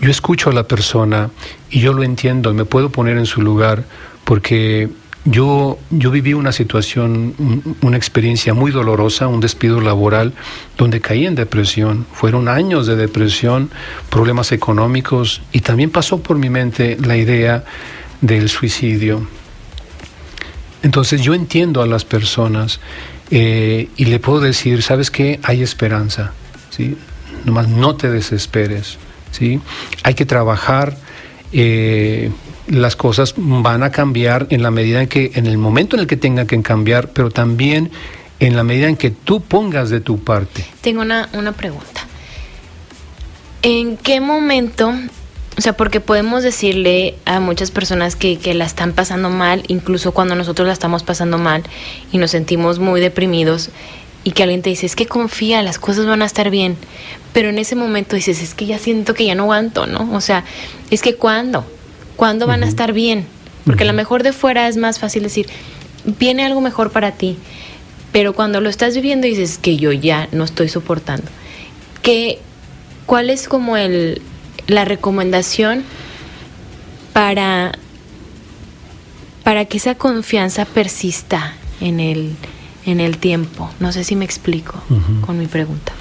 [0.00, 1.30] yo escucho a la persona
[1.70, 3.84] y yo lo entiendo me puedo poner en su lugar
[4.24, 4.88] porque
[5.24, 7.34] yo, yo viví una situación,
[7.80, 10.34] una experiencia muy dolorosa, un despido laboral,
[10.76, 12.06] donde caí en depresión.
[12.12, 13.70] Fueron años de depresión,
[14.10, 17.64] problemas económicos y también pasó por mi mente la idea
[18.20, 19.26] del suicidio.
[20.82, 22.80] Entonces yo entiendo a las personas
[23.30, 25.40] eh, y le puedo decir, ¿sabes qué?
[25.42, 26.32] Hay esperanza,
[26.68, 26.96] ¿sí?
[27.46, 28.98] Nomás no te desesperes,
[29.30, 29.60] ¿sí?
[30.02, 30.96] Hay que trabajar,
[31.52, 32.30] eh,
[32.66, 36.06] las cosas van a cambiar en la medida en que, en el momento en el
[36.06, 37.90] que tengan que cambiar, pero también
[38.40, 40.64] en la medida en que tú pongas de tu parte.
[40.80, 42.06] Tengo una, una pregunta.
[43.62, 44.92] ¿En qué momento
[45.56, 50.12] o sea, porque podemos decirle a muchas personas que, que, la están pasando mal, incluso
[50.12, 51.62] cuando nosotros la estamos pasando mal
[52.10, 53.70] y nos sentimos muy deprimidos,
[54.24, 56.76] y que alguien te dice, es que confía, las cosas van a estar bien.
[57.32, 60.12] Pero en ese momento dices, es que ya siento que ya no aguanto, ¿no?
[60.14, 60.44] O sea,
[60.90, 61.64] es que ¿cuándo?
[62.16, 63.26] ¿Cuándo van a estar bien?
[63.64, 65.46] Porque a lo mejor de fuera es más fácil decir,
[66.18, 67.38] viene algo mejor para ti.
[68.12, 71.26] Pero cuando lo estás viviendo dices que yo ya no estoy soportando.
[72.02, 72.38] ¿Qué,
[73.06, 74.22] ¿Cuál es como el,
[74.66, 75.82] la recomendación
[77.12, 77.72] para,
[79.42, 82.36] para que esa confianza persista en el,
[82.86, 83.70] en el tiempo?
[83.80, 84.80] No sé si me explico
[85.26, 85.92] con mi pregunta.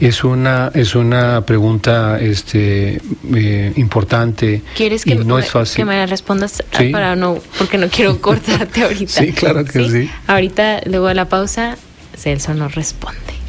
[0.00, 3.00] Es una, es una pregunta este,
[3.34, 4.62] eh, importante.
[4.76, 5.76] ¿Quieres que, no me, es fácil.
[5.76, 6.62] que me la respondas?
[6.90, 9.12] Para no, porque no quiero cortarte ahorita.
[9.12, 10.10] sí, claro que sí.
[10.26, 11.76] Ahorita, luego de la pausa,
[12.16, 13.41] Celso nos responde.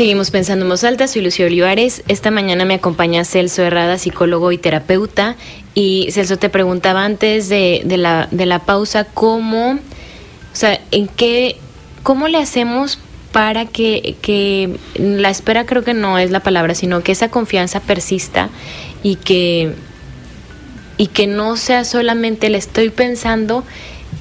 [0.00, 2.02] Seguimos pensando en voz alta, soy Lucio Olivares.
[2.08, 5.36] Esta mañana me acompaña Celso Herrada, psicólogo y terapeuta.
[5.74, 11.58] Y Celso te preguntaba antes de, la, de la pausa cómo, o sea, en qué,
[12.02, 12.98] cómo le hacemos
[13.30, 17.80] para que, que la espera creo que no es la palabra, sino que esa confianza
[17.80, 18.48] persista
[19.02, 19.74] y que,
[20.96, 23.64] y que no sea solamente le estoy pensando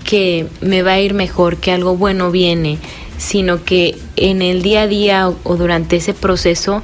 [0.04, 2.80] que me va a ir mejor, que algo bueno viene,
[3.20, 6.82] sino que en el día a día o, durante ese proceso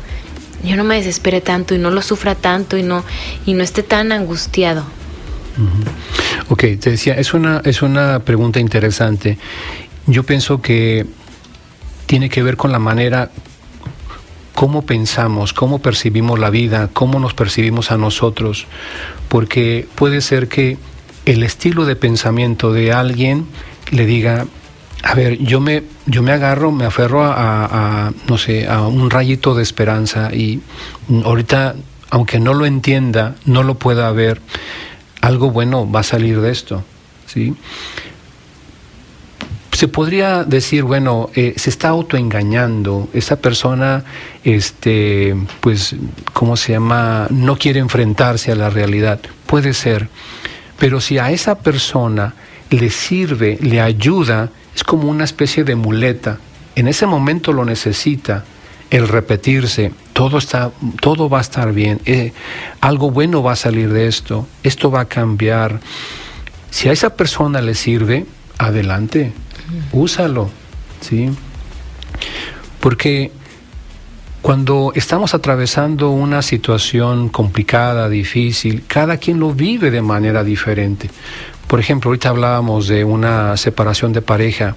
[0.63, 3.03] yo no me desespere tanto y no lo sufra tanto y no,
[3.45, 4.83] y no esté tan angustiado.
[6.49, 9.37] Ok, te decía, es una, es una pregunta interesante.
[10.05, 11.05] Yo pienso que
[12.05, 13.31] tiene que ver con la manera
[14.53, 18.65] cómo pensamos, cómo percibimos la vida, cómo nos percibimos a nosotros,
[19.29, 20.77] porque puede ser que
[21.25, 23.45] el estilo de pensamiento de alguien
[23.91, 24.47] le diga,
[25.05, 29.53] a ver, yo me, yo me agarro, me aferro a, no sé, a un rayito
[29.53, 30.61] de esperanza y
[31.23, 31.75] ahorita,
[32.09, 34.41] aunque no lo entienda, no lo pueda ver,
[35.21, 36.83] algo bueno va a salir de esto,
[37.27, 37.53] ¿sí?
[39.73, 44.03] Se podría decir, bueno, eh, se está autoengañando, esa persona,
[44.43, 45.95] este, pues,
[46.33, 47.27] ¿cómo se llama?
[47.29, 49.19] No quiere enfrentarse a la realidad.
[49.45, 50.09] Puede ser,
[50.79, 52.33] pero si a esa persona
[52.71, 56.37] le sirve, le ayuda, es como una especie de muleta.
[56.75, 58.43] En ese momento lo necesita,
[58.89, 62.33] el repetirse, todo, está, todo va a estar bien, eh,
[62.81, 65.79] algo bueno va a salir de esto, esto va a cambiar.
[66.69, 68.25] Si a esa persona le sirve,
[68.57, 69.31] adelante,
[69.91, 70.49] úsalo,
[71.01, 71.29] ¿sí?
[72.79, 73.31] Porque
[74.41, 81.09] cuando estamos atravesando una situación complicada, difícil, cada quien lo vive de manera diferente.
[81.67, 84.75] Por ejemplo, ahorita hablábamos de una separación de pareja.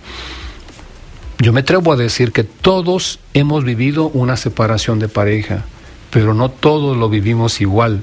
[1.39, 5.65] Yo me atrevo a decir que todos hemos vivido una separación de pareja,
[6.11, 8.03] pero no todos lo vivimos igual.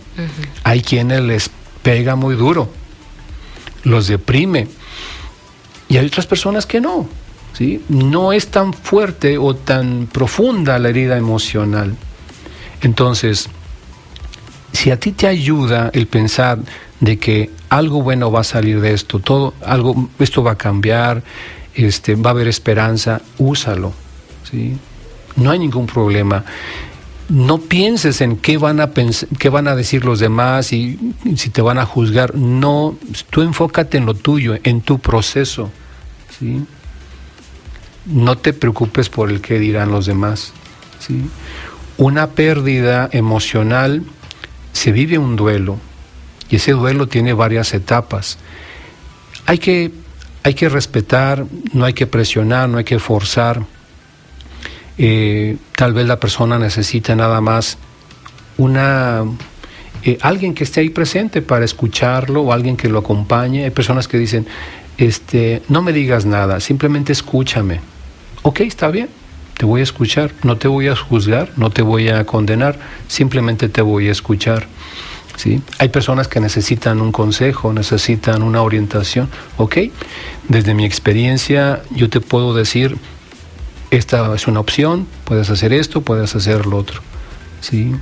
[0.64, 1.50] Hay quienes les
[1.84, 2.70] pega muy duro,
[3.84, 4.68] los deprime,
[5.90, 7.08] y hay otras personas que no.
[7.54, 7.84] ¿sí?
[7.90, 11.96] No es tan fuerte o tan profunda la herida emocional.
[12.82, 13.50] Entonces,
[14.72, 16.60] si a ti te ayuda el pensar
[17.00, 21.24] de que algo bueno va a salir de esto, todo, algo, esto va a cambiar,
[21.74, 23.94] este, va a haber esperanza, úsalo,
[24.50, 24.78] ¿sí?
[25.36, 26.46] No hay ningún problema.
[27.28, 28.92] No pienses en qué van a
[29.40, 31.00] qué van a decir los demás y,
[31.36, 32.36] si te van a juzgar.
[32.36, 32.96] No,
[33.30, 35.72] tú enfócate en lo tuyo, en tu proceso,
[36.40, 36.64] ¿sí?
[38.06, 40.54] No te preocupes por el qué dirán los demás,
[41.00, 41.26] ¿sí?
[41.98, 44.04] Una pérdida emocional
[44.72, 45.80] se vive un duelo,
[46.50, 48.38] y ese duelo tiene varias etapas.
[49.46, 49.92] Hay que,
[50.44, 53.64] hay que respetar, no hay que presionar, no hay que forzar.
[54.98, 57.78] Eh, tal vez la persona necesita nada más
[58.58, 59.24] una
[60.04, 63.64] eh, alguien que esté ahí presente para escucharlo o alguien que lo acompañe.
[63.64, 64.46] Hay personas que dicen,
[65.00, 67.82] este, no me digas nada, simplemente escúchame.
[68.44, 69.10] Ok, está bien,
[69.58, 72.78] te voy a escuchar, no te voy a juzgar, no te voy a condenar,
[73.08, 74.68] simplemente te voy a escuchar.
[75.36, 75.62] ¿Sí?
[75.80, 79.78] Hay personas que necesitan un consejo, necesitan una orientación, ¿ok?
[80.48, 82.98] Desde mi experiencia yo te puedo decir,
[83.92, 87.02] esta es una opción, puedes hacer esto, puedes hacer lo otro.
[87.62, 87.96] ¿sí?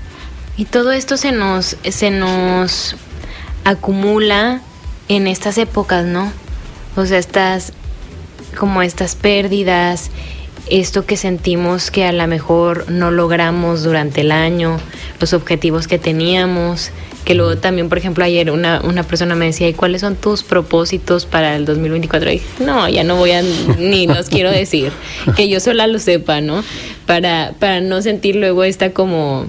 [0.58, 2.96] Y todo esto se nos, se nos
[3.63, 4.62] acumula
[5.08, 6.32] en estas épocas, ¿no?
[6.96, 7.74] O sea, estas,
[8.58, 10.12] como estas pérdidas,
[10.69, 14.80] esto que sentimos que a lo mejor no logramos durante el año,
[15.19, 16.91] los objetivos que teníamos,
[17.24, 20.44] que luego también, por ejemplo, ayer una, una persona me decía, ¿y cuáles son tus
[20.44, 22.30] propósitos para el 2024?
[22.30, 23.42] Y dije, no, ya no voy a,
[23.80, 24.92] ni los quiero decir,
[25.36, 26.64] que yo sola lo sepa, ¿no?
[27.06, 29.46] Para, para no sentir luego esta como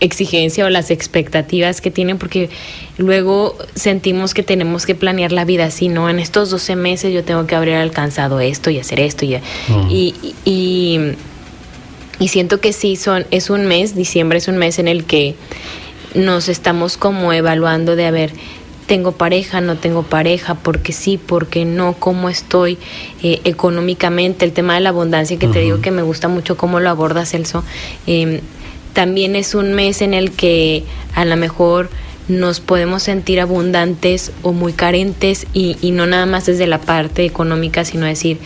[0.00, 2.50] exigencia o las expectativas que tienen, porque
[2.98, 6.10] luego sentimos que tenemos que planear la vida así, ¿no?
[6.10, 9.36] En estos 12 meses yo tengo que haber alcanzado esto y hacer esto y,
[9.88, 11.00] y, y,
[12.18, 15.34] y siento que sí, son, es un mes, diciembre es un mes en el que
[16.16, 18.32] nos estamos como evaluando de a ver,
[18.86, 22.78] tengo pareja, no tengo pareja, porque sí, porque no, cómo estoy
[23.22, 26.80] eh, económicamente, el tema de la abundancia que te digo que me gusta mucho cómo
[26.80, 27.64] lo aborda Celso.
[28.06, 28.40] Em,
[28.92, 31.90] también es un mes en el que a lo mejor
[32.28, 37.24] nos podemos sentir abundantes o muy carentes y, y no nada más desde la parte
[37.24, 38.38] económica, sino decir,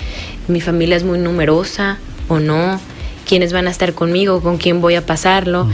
[0.48, 2.80] mi familia es muy numerosa o no,
[3.26, 5.68] quiénes van a estar conmigo, con quién voy a pasarlo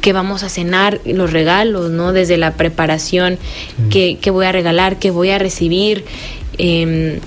[0.00, 2.12] qué vamos a cenar, los regalos, ¿no?
[2.12, 3.38] Desde la preparación,
[3.90, 6.04] qué, voy a regalar, qué voy a recibir.
[6.58, 7.20] Em,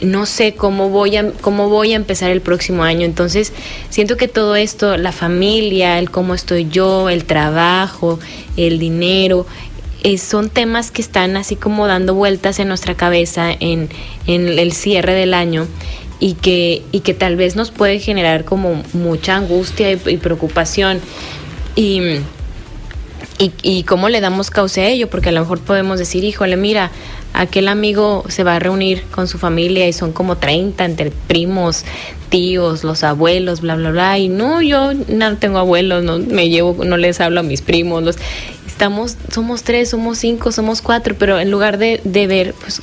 [0.00, 3.04] no sé cómo voy a cómo voy a empezar el próximo año.
[3.04, 3.52] Entonces,
[3.90, 8.20] siento que todo esto, la familia, el cómo estoy yo, el trabajo,
[8.56, 9.46] el dinero,
[10.04, 13.88] eh, son temas que están así como dando vueltas en nuestra cabeza en,
[14.26, 15.66] en el cierre del año
[16.20, 21.00] y que, y que tal vez nos puede generar como mucha angustia y preocupación.
[21.78, 22.24] Y,
[23.62, 26.90] y, cómo le damos causa a ello, porque a lo mejor podemos decir, híjole, mira,
[27.34, 31.84] aquel amigo se va a reunir con su familia y son como 30 entre primos,
[32.30, 34.18] tíos, los abuelos, bla, bla, bla.
[34.18, 38.02] Y no, yo no tengo abuelos, no me llevo, no les hablo a mis primos.
[38.02, 38.16] Los,
[38.66, 42.82] estamos, somos tres, somos cinco, somos cuatro, pero en lugar de, de ver, pues,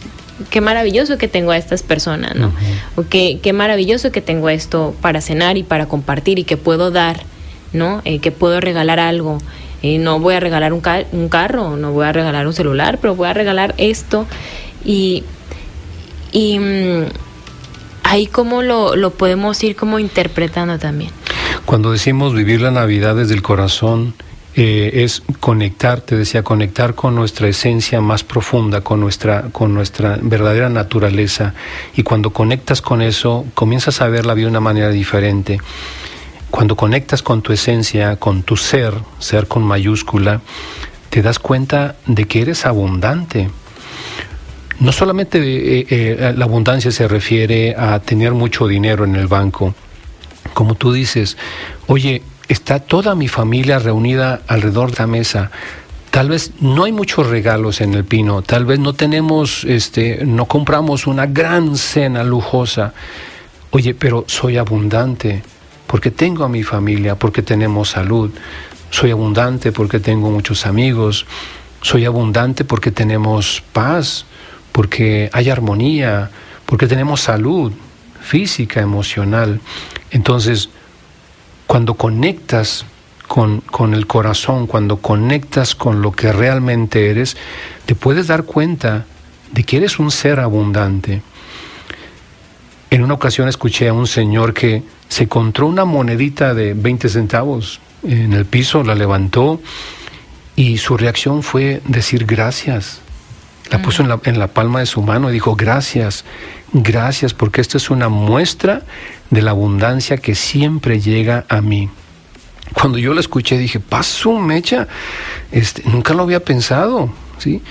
[0.49, 2.53] qué maravilloso que tengo a estas personas, ¿no?
[2.95, 6.91] O qué, qué maravilloso que tengo esto para cenar y para compartir y que puedo
[6.91, 7.34] dar
[7.75, 8.01] ¿no?
[8.05, 9.37] Eh, que puedo regalar algo.
[9.83, 13.15] Eh, no voy a regalar un, un carro, no voy a regalar un celular, pero
[13.15, 14.25] voy a regalar esto.
[14.83, 15.23] Y,
[16.31, 17.03] y mm,
[18.03, 21.11] ahí cómo lo, lo podemos ir como interpretando también.
[21.65, 24.13] Cuando decimos vivir la Navidad desde el corazón,
[24.57, 30.17] eh, es conectar, te decía, conectar con nuestra esencia más profunda, con nuestra, con nuestra
[30.21, 31.53] verdadera naturaleza.
[31.97, 35.59] Y cuando conectas con eso, comienzas a ver la vida de una manera diferente.
[36.55, 40.39] Cuando conectas con tu esencia, con tu ser, ser con mayúscula,
[41.09, 43.49] te das cuenta de que eres abundante.
[44.79, 49.75] No solamente eh, eh, la abundancia se refiere a tener mucho dinero en el banco,
[50.53, 51.35] como tú dices,
[51.87, 55.51] oye, está toda mi familia reunida alrededor de la mesa.
[56.09, 60.45] Tal vez no hay muchos regalos en el pino, tal vez no tenemos, este, no
[60.45, 62.93] compramos una gran cena lujosa.
[63.71, 65.43] Oye, pero soy abundante
[65.87, 68.31] porque tengo a mi familia, porque tenemos salud.
[68.89, 71.25] Soy abundante porque tengo muchos amigos.
[71.81, 74.25] Soy abundante porque tenemos paz,
[74.71, 76.31] porque hay armonía,
[76.65, 77.71] porque tenemos salud
[78.21, 79.61] física, emocional.
[80.11, 80.69] Entonces,
[81.67, 82.85] cuando conectas
[83.27, 87.37] con, con, el corazón, cuando conectas con lo que realmente eres,
[87.85, 89.05] te puedes dar cuenta
[89.51, 91.21] de que eres un ser abundante.
[92.89, 97.79] En una ocasión escuché a un señor que se encontró una monedita de 20 centavos
[98.03, 99.61] en el piso, la levantó
[100.55, 103.01] y su reacción fue decir gracias.
[103.71, 106.23] La puso en la, en la, palma de su mano y dijo gracias,
[106.71, 108.83] gracias, porque esta es una muestra
[109.31, 111.89] de la abundancia que siempre llega a mí.
[112.73, 114.87] Cuando yo la escuché dije, paso mecha,
[115.51, 117.61] este, nunca lo había pensado, ¿sí?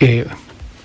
[0.00, 0.26] Eh,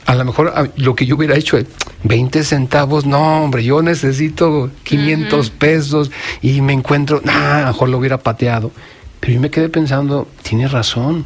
[0.05, 1.65] a lo mejor lo que yo hubiera hecho es
[2.03, 6.11] 20 centavos, no, hombre, yo necesito 500 pesos
[6.41, 8.71] y me encuentro, nah, a lo mejor lo hubiera pateado.
[9.19, 11.25] Pero yo me quedé pensando, tienes razón,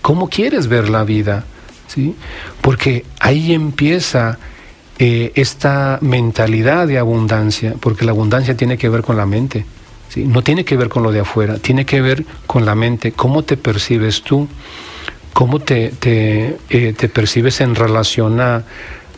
[0.00, 1.44] ¿cómo quieres ver la vida?
[1.88, 2.14] ¿Sí?
[2.60, 4.38] Porque ahí empieza
[4.98, 9.66] eh, esta mentalidad de abundancia, porque la abundancia tiene que ver con la mente,
[10.08, 10.24] ¿sí?
[10.24, 13.42] no tiene que ver con lo de afuera, tiene que ver con la mente, cómo
[13.42, 14.48] te percibes tú
[15.36, 18.64] cómo te, te, eh, te percibes en relación a,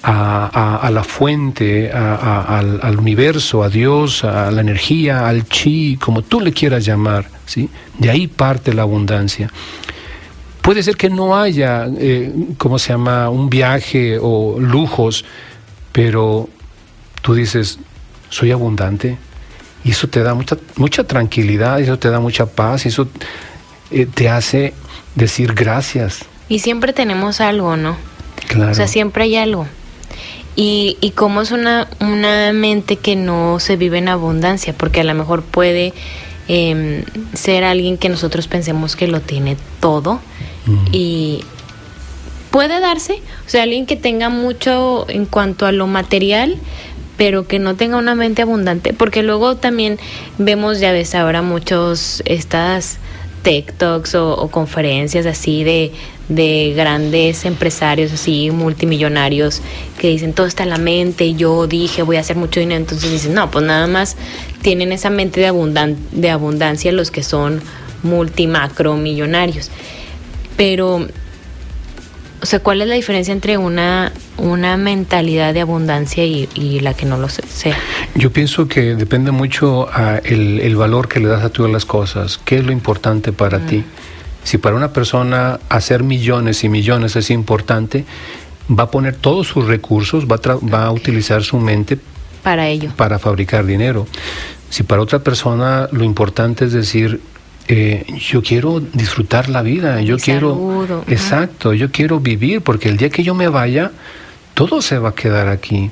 [0.03, 6.41] a, la fuente, al, al, universo, a Dios, a la energía, al chi, como tú
[6.41, 7.31] le quieras llamar.
[7.47, 7.71] ¿sí?
[8.01, 9.49] De ahí parte la abundancia.
[10.61, 15.25] Puede ser que no haya, eh, ¿cómo se llama?, un viaje o lujos,
[15.93, 16.49] pero
[17.23, 17.79] tú dices,
[18.29, 19.19] soy abundante.
[19.85, 23.07] Y eso te da mucha, mucha tranquilidad, eso te da mucha paz, eso
[23.93, 24.75] eh, te hace
[25.19, 26.25] decir gracias.
[26.49, 27.97] Y siempre tenemos algo, ¿no?
[28.47, 28.73] Claro.
[28.73, 29.67] O sea, siempre hay algo.
[30.57, 35.05] Y, y como es una, una mente que no se vive en abundancia, porque a
[35.05, 35.93] lo mejor puede
[36.49, 37.05] em,
[37.35, 40.21] ser alguien que nosotros pensemos que lo tiene todo
[40.93, 41.45] y
[42.51, 46.57] puede darse, o sea, alguien que tenga mucho en cuanto a lo material,
[47.17, 49.99] pero que no tenga una mente abundante, porque luego también
[50.37, 52.99] vemos, ya ves ahora muchos estas
[53.43, 55.93] TikToks o, o conferencias así de,
[56.29, 59.63] de grandes empresarios así multimillonarios
[59.99, 63.11] que dicen todo está en la mente yo dije voy a hacer mucho dinero entonces
[63.11, 64.17] dicen no pues nada más
[64.63, 67.63] tienen esa mente de, abundan de abundancia los que son
[68.03, 69.71] multimacro millonarios
[70.57, 71.07] pero
[72.41, 76.95] o sea cuál es la diferencia entre una una mentalidad de abundancia y, y la
[76.95, 77.77] que no lo sea
[78.15, 81.85] Yo pienso que depende mucho a el, el valor que le das a todas las
[81.85, 82.39] cosas.
[82.39, 83.85] ¿Qué es lo importante para ti?
[84.45, 88.05] Si para una persona hacer millones y millones es importante,
[88.71, 91.99] va a poner todos sus recursos, va a, va a utilizar su mente
[92.43, 94.07] para ello para fabricar dinero.
[94.71, 97.21] Si para otra persona lo importante es decir,
[97.69, 101.05] eh, yo quiero disfrutar la vida, yo quiero...
[101.07, 103.93] Exacto, yo quiero vivir porque el día que yo me vaya,
[104.55, 105.91] todo se va a quedar aquí.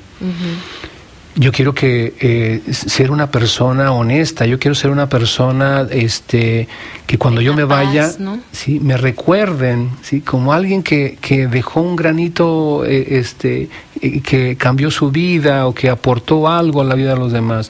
[1.35, 6.67] Yo quiero que eh, ser una persona honesta, yo quiero ser una persona este,
[7.05, 8.39] que cuando yo me paz, vaya, ¿no?
[8.51, 13.69] sí, me recuerden, sí, como alguien que, que dejó un granito, eh, este,
[14.01, 17.69] eh, que cambió su vida o que aportó algo a la vida de los demás.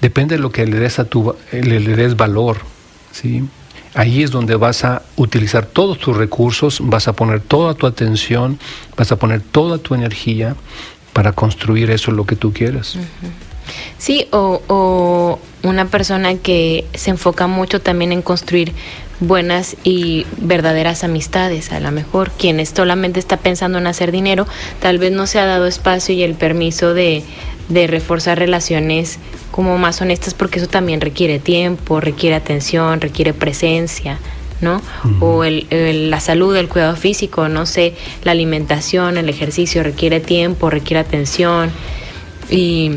[0.00, 2.58] Depende de lo que le des a tu, le, le des valor,
[3.12, 3.44] sí.
[3.94, 8.58] Ahí es donde vas a utilizar todos tus recursos, vas a poner toda tu atención,
[8.96, 10.56] vas a poner toda tu energía
[11.12, 12.96] para construir eso lo que tú quieras.
[13.98, 18.72] Sí, o, o una persona que se enfoca mucho también en construir
[19.20, 21.72] buenas y verdaderas amistades.
[21.72, 24.46] A lo mejor quien solamente está pensando en hacer dinero,
[24.80, 27.22] tal vez no se ha dado espacio y el permiso de,
[27.68, 29.18] de reforzar relaciones
[29.50, 34.18] como más honestas, porque eso también requiere tiempo, requiere atención, requiere presencia.
[34.60, 34.80] ¿no?
[35.18, 40.20] O el, el- la salud, el cuidado físico, no sé, la alimentación, el ejercicio requiere
[40.20, 41.72] tiempo, requiere atención
[42.48, 42.92] y,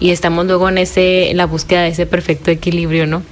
[0.00, 3.24] y estamos luego en ese en la búsqueda de ese perfecto equilibrio, ¿no?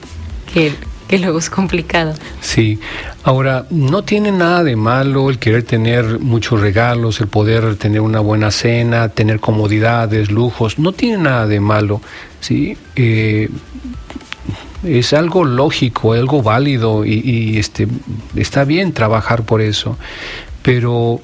[0.52, 0.72] Que,
[1.08, 2.14] que luego es complicado.
[2.40, 2.78] Sí,
[3.22, 8.20] ahora no tiene nada de malo el querer tener muchos regalos, el poder tener una
[8.20, 12.00] buena cena, tener comodidades, lujos, no tiene nada de malo,
[12.40, 12.76] ¿sí?
[12.96, 13.48] Eh,
[14.84, 17.88] es algo lógico, algo válido y, este,
[18.36, 19.98] está bien trabajar por eso,
[20.62, 21.20] pero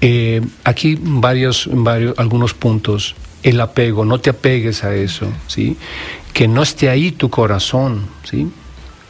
[0.00, 3.14] eh, aquí varios, varios, algunos puntos.
[3.42, 5.76] El apego, no te apegues a eso, ¿sí?
[6.36, 8.46] Que no esté ahí tu corazón, ¿sí?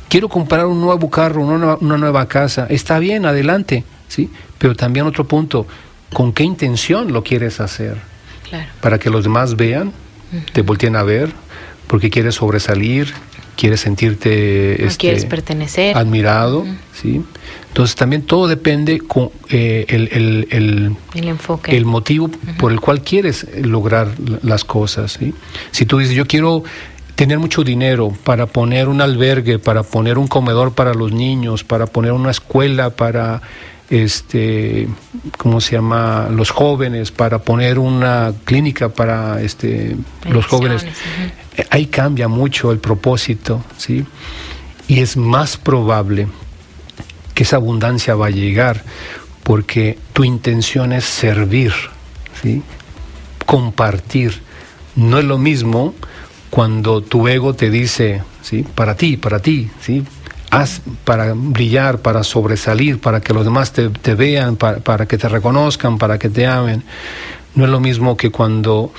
[0.09, 2.67] Quiero comprar un nuevo carro, una nueva, una nueva casa.
[2.71, 4.31] Está bien, adelante, ¿sí?
[4.59, 5.67] Pero también otro punto,
[6.13, 7.97] ¿con qué intención lo quieres hacer?
[8.49, 8.69] Claro.
[8.81, 9.93] Para que los demás vean,
[10.53, 11.33] te volteen a ver,
[11.89, 13.13] porque quieres sobresalir,
[13.57, 15.97] quieres sentirte No este, quieres pertenecer.
[15.97, 16.65] admirado,
[16.95, 17.23] ¿sí?
[17.69, 21.77] Entonces también todo depende con eh, el, el- el- El enfoque.
[21.77, 24.13] el motivo por el cual quieres lograr
[24.45, 25.17] las cosas.
[25.19, 25.35] ¿sí?
[25.73, 26.63] Si tú dices, yo quiero
[27.17, 31.87] tener mucho dinero para poner un albergue, para poner un comedor para los niños, para
[31.87, 33.41] poner una escuela para,
[33.91, 34.87] este,
[35.39, 39.97] ¿cómo se llama?, los jóvenes, para poner una clínica para este,
[40.29, 40.87] los jóvenes.
[41.71, 44.05] Ahí cambia mucho el propósito, ¿sí?
[44.87, 46.29] Y es más probable
[47.35, 48.85] que esa abundancia va a llegar
[49.43, 51.73] porque tu intención es servir,
[52.43, 52.63] ¿sí?
[53.47, 54.43] compartir.
[54.97, 55.95] No es lo mismo
[56.57, 58.65] cuando tu ego te dice, ¿sí?
[58.75, 60.03] para ti, para ti, ¿sí?
[60.51, 65.29] haz para brillar, para sobresalir, para que los demás te, vean, para, para que te
[65.29, 66.83] reconozcan, para que te amen.
[67.55, 68.91] No es lo mismo que cuando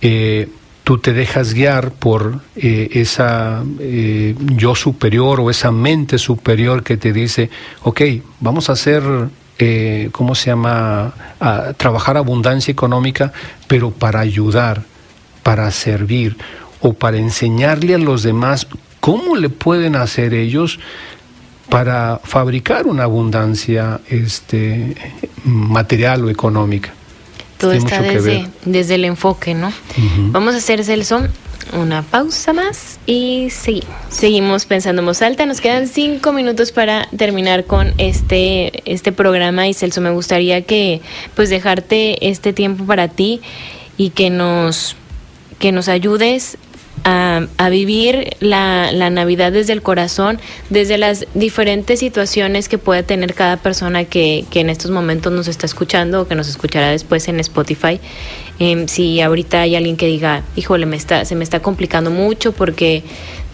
[0.00, 0.48] eh,
[0.82, 6.96] tú te dejas guiar por eh, esa eh, yo superior o esa mente superior que
[6.96, 7.50] te dice,
[7.82, 8.00] ok,
[8.40, 9.02] vamos a hacer,
[9.58, 13.30] eh, ¿cómo se llama?, a trabajar abundancia económica,
[13.66, 14.84] pero para ayudar,
[15.42, 16.38] para servir
[16.84, 18.66] o para enseñarle a los demás
[19.00, 20.78] cómo le pueden hacer ellos
[21.70, 24.94] para fabricar una abundancia este,
[25.44, 26.92] material o económica.
[27.56, 29.72] Todo Tiene está desde, desde el enfoque, ¿no?
[30.30, 31.22] Vamos a hacer, Celso,
[31.72, 33.88] una pausa más y seguimos.
[34.10, 35.46] Seguimos pensando en voz alta.
[35.46, 41.00] Nos quedan cinco minutos para terminar con este, este programa y Celso, me gustaría que
[41.34, 43.40] pues dejarte este tiempo para ti
[43.96, 44.96] y que nos
[45.58, 46.58] que nos ayudes
[47.02, 50.38] a, vivir la, Navidad desde el corazón,
[50.70, 55.66] desde las diferentes situaciones que puede tener cada persona que, en estos momentos nos está
[55.66, 58.00] escuchando o que nos escuchará después en Spotify.
[58.58, 62.52] Em, si ahorita hay alguien que diga, híjole, me está, se me está complicando mucho
[62.52, 63.02] porque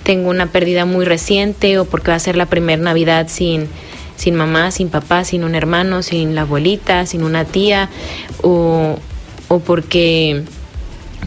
[0.02, 3.68] tengo una pérdida muy reciente o porque va a ser la primera Navidad sin,
[4.16, 7.88] sin mamá, sin papá, sin un hermano, sin la abuelita, sin una tía
[8.42, 8.98] o,
[9.48, 10.44] o porque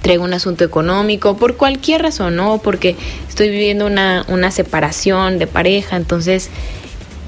[0.02, 2.58] traigo un asunto económico, por cualquier razón, ¿no?
[2.58, 2.96] Porque
[3.30, 6.50] estoy viviendo una, una separación de pareja, entonces,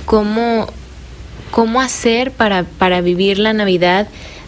[0.06, 0.68] ¿cómo,
[1.52, 4.08] cómo hacer para, para vivir la Navidad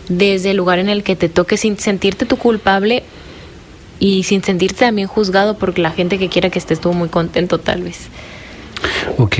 [0.09, 3.03] desde el lugar en el que te toque sin sentirte tu culpable
[3.99, 7.59] y sin sentirte también juzgado porque la gente que quiera que estés tú muy contento
[7.59, 8.07] tal vez?
[9.17, 9.35] Ok,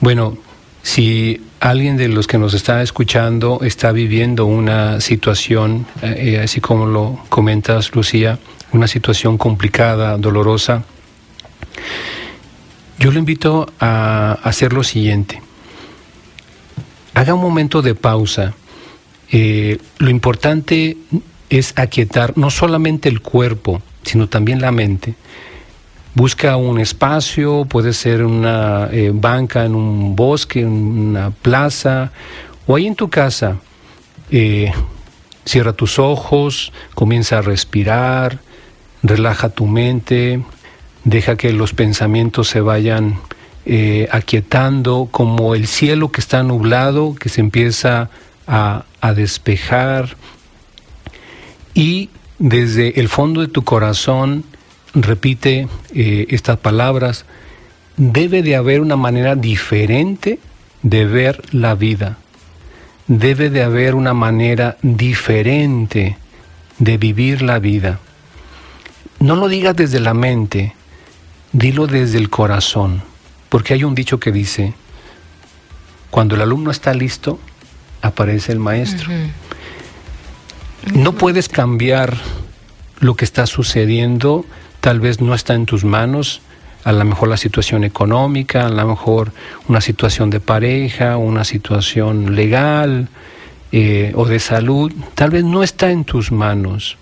[0.00, 0.36] bueno,
[0.82, 6.60] si alguien de los que nos está escuchando está viviendo una situación, eh, eh, así
[6.60, 8.38] como lo comentas, Lucía,
[8.72, 10.84] una situación complicada, dolorosa,
[12.98, 15.40] yo le invito a hacer lo siguiente.
[17.14, 18.54] Haga un momento de pausa.
[19.30, 20.96] Eh, lo importante
[21.48, 25.14] es aquietar no solamente el cuerpo, sino también la mente
[26.18, 32.10] busca un espacio, puede ser una eh, banca en un bosque, en una plaza,
[32.66, 33.58] o ahí en tu casa.
[34.32, 34.72] Eh,
[35.44, 38.40] cierra tus ojos, comienza a respirar,
[39.04, 40.42] relaja tu mente,
[41.04, 43.20] deja que los pensamientos se vayan
[43.64, 48.10] eh, aquietando, como el cielo que está nublado, que se empieza
[48.48, 50.16] a, a despejar.
[51.74, 52.10] Y
[52.40, 54.42] desde el fondo de tu corazón,
[54.94, 57.24] repite eh, estas palabras,
[57.96, 60.38] debe de haber una manera diferente
[60.82, 62.18] de ver la vida.
[63.06, 66.16] Debe de haber una manera diferente
[66.78, 68.00] de vivir la vida.
[69.18, 70.74] No lo digas desde la mente,
[71.52, 73.02] dilo desde el corazón,
[73.48, 74.74] porque hay un dicho que dice,
[76.10, 77.40] cuando el alumno está listo,
[78.02, 79.10] aparece el maestro.
[80.94, 82.16] No puedes cambiar
[83.00, 84.46] lo que está sucediendo
[84.88, 86.40] tal vez no está en tus manos,
[86.82, 89.32] a lo mejor la situación económica, a lo mejor
[89.68, 93.08] una situación de pareja, una situación legal
[93.70, 96.96] eh, o de salud, tal vez no está en tus manos.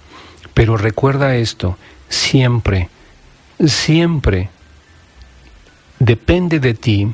[0.52, 1.78] Pero recuerda esto,
[2.08, 2.88] siempre,
[3.64, 4.50] siempre
[6.00, 7.06] depende de ti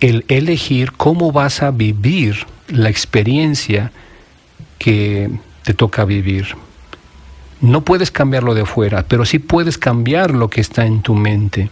[0.00, 3.92] el elegir cómo vas a vivir la experiencia
[4.78, 5.30] que
[5.62, 6.56] te toca vivir.
[7.62, 11.70] No puedes cambiarlo de fuera, pero sí puedes cambiar lo que está en tu mente.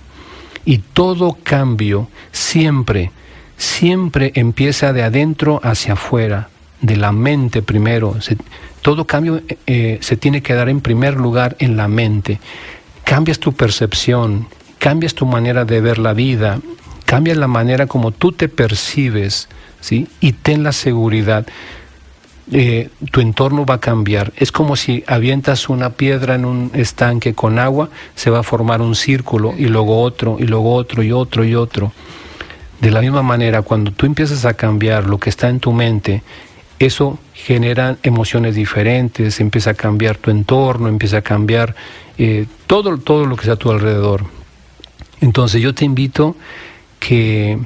[0.64, 3.11] Y todo cambio siempre,
[3.57, 6.49] siempre empieza de adentro hacia afuera,
[6.80, 8.16] de la mente primero.
[8.82, 12.38] todo cambio eh, se tiene que dar en primer lugar en la mente.
[13.03, 14.47] Cambias tu percepción,
[14.78, 16.61] cambias tu manera de ver la vida,
[17.05, 19.49] cambias la manera como tú te percibes,
[19.80, 20.07] ¿sí?
[20.20, 21.49] Y ten la seguridad
[22.53, 24.32] eh, tu entorno va a cambiar.
[24.36, 28.80] Es como si avientas una piedra en un estanque con agua, se va a formar
[28.80, 31.92] un círculo y luego otro y luego otro y otro y otro.
[32.80, 36.22] De la misma manera, cuando tú empiezas a cambiar lo que está en tu mente,
[36.78, 41.76] eso genera emociones diferentes, empieza a cambiar tu entorno, empieza a cambiar
[42.18, 44.24] eh, todo, todo lo que está a tu alrededor.
[45.20, 46.36] Entonces yo te invito
[46.98, 47.59] que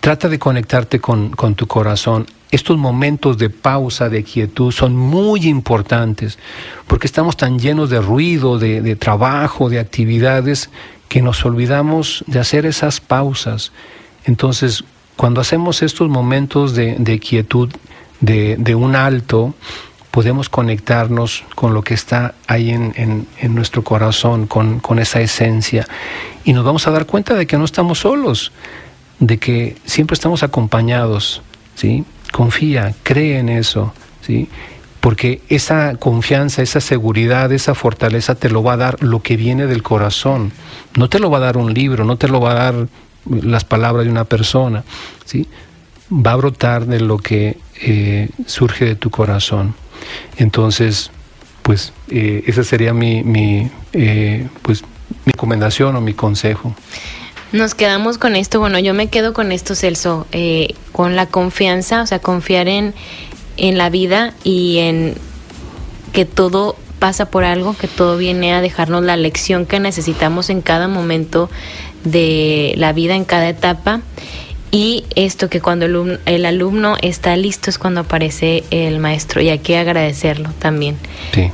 [0.00, 5.46] trata de conectarte con, con tu corazón estos momentos de pausa, de quietud, son muy
[5.48, 6.38] importantes,
[6.86, 10.68] porque estamos tan llenos de ruido, de, trabajo, de actividades,
[11.08, 13.72] que nos olvidamos de hacer esas pausas.
[14.24, 14.84] Entonces,
[15.16, 17.70] cuando hacemos estos momentos de, quietud,
[18.20, 19.54] de, un alto,
[20.10, 25.88] podemos conectarnos con lo que está ahí en, nuestro corazón, con, con, esa esencia.
[26.44, 28.52] Y nos vamos a dar cuenta de que no estamos solos,
[29.20, 31.40] de que siempre estamos acompañados,
[31.76, 32.04] ¿sí?
[32.32, 33.92] Confía, cree en eso,
[34.26, 34.48] ¿sí?
[35.00, 39.66] Porque esa confianza, esa seguridad, esa fortaleza te lo va a dar lo que viene
[39.66, 40.52] del corazón.
[40.96, 42.88] No te lo va a dar un libro, no te lo va a dar
[43.26, 44.84] las palabras de una persona,
[45.24, 45.48] ¿sí?
[46.10, 49.74] Va a brotar de lo que eh, surge de tu corazón.
[50.36, 51.10] Entonces,
[51.62, 54.82] pues eh, esa sería mi, mi eh, pues,
[55.24, 56.74] mi recomendación o mi consejo.
[57.52, 62.00] Nos quedamos con esto, bueno, yo me quedo con esto, Celso, eh, con la confianza,
[62.00, 62.94] o sea, confiar en,
[63.58, 65.14] en la vida y en
[66.14, 70.62] que todo pasa por algo, que todo viene a dejarnos la lección que necesitamos en
[70.62, 71.50] cada momento
[72.04, 74.00] de la vida, en cada etapa.
[74.74, 79.58] Y esto que cuando el alumno, está listo es cuando aparece el maestro y hay
[79.58, 80.96] que agradecerlo también.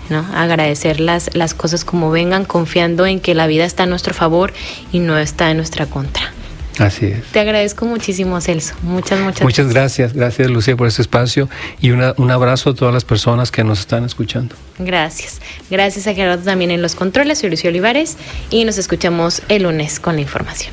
[0.08, 0.24] ¿no?
[0.34, 4.52] Agradecer las, las cosas como vengan, confiando en que la vida está a nuestro favor
[4.92, 6.32] y no está en nuestra contra.
[6.78, 7.24] Así es.
[7.32, 8.74] Te agradezco muchísimo, Celso.
[8.82, 10.12] Muchas, muchas, muchas gracias.
[10.12, 11.48] Gracias, Lucía, por este espacio
[11.80, 14.54] y un abrazo a todas las personas que nos están escuchando.
[14.78, 15.40] Gracias.
[15.70, 17.38] Gracias a Gerardo también en los controles.
[17.38, 18.16] Soy Lucio Olivares
[18.50, 20.72] y nos escuchamos el lunes con la información.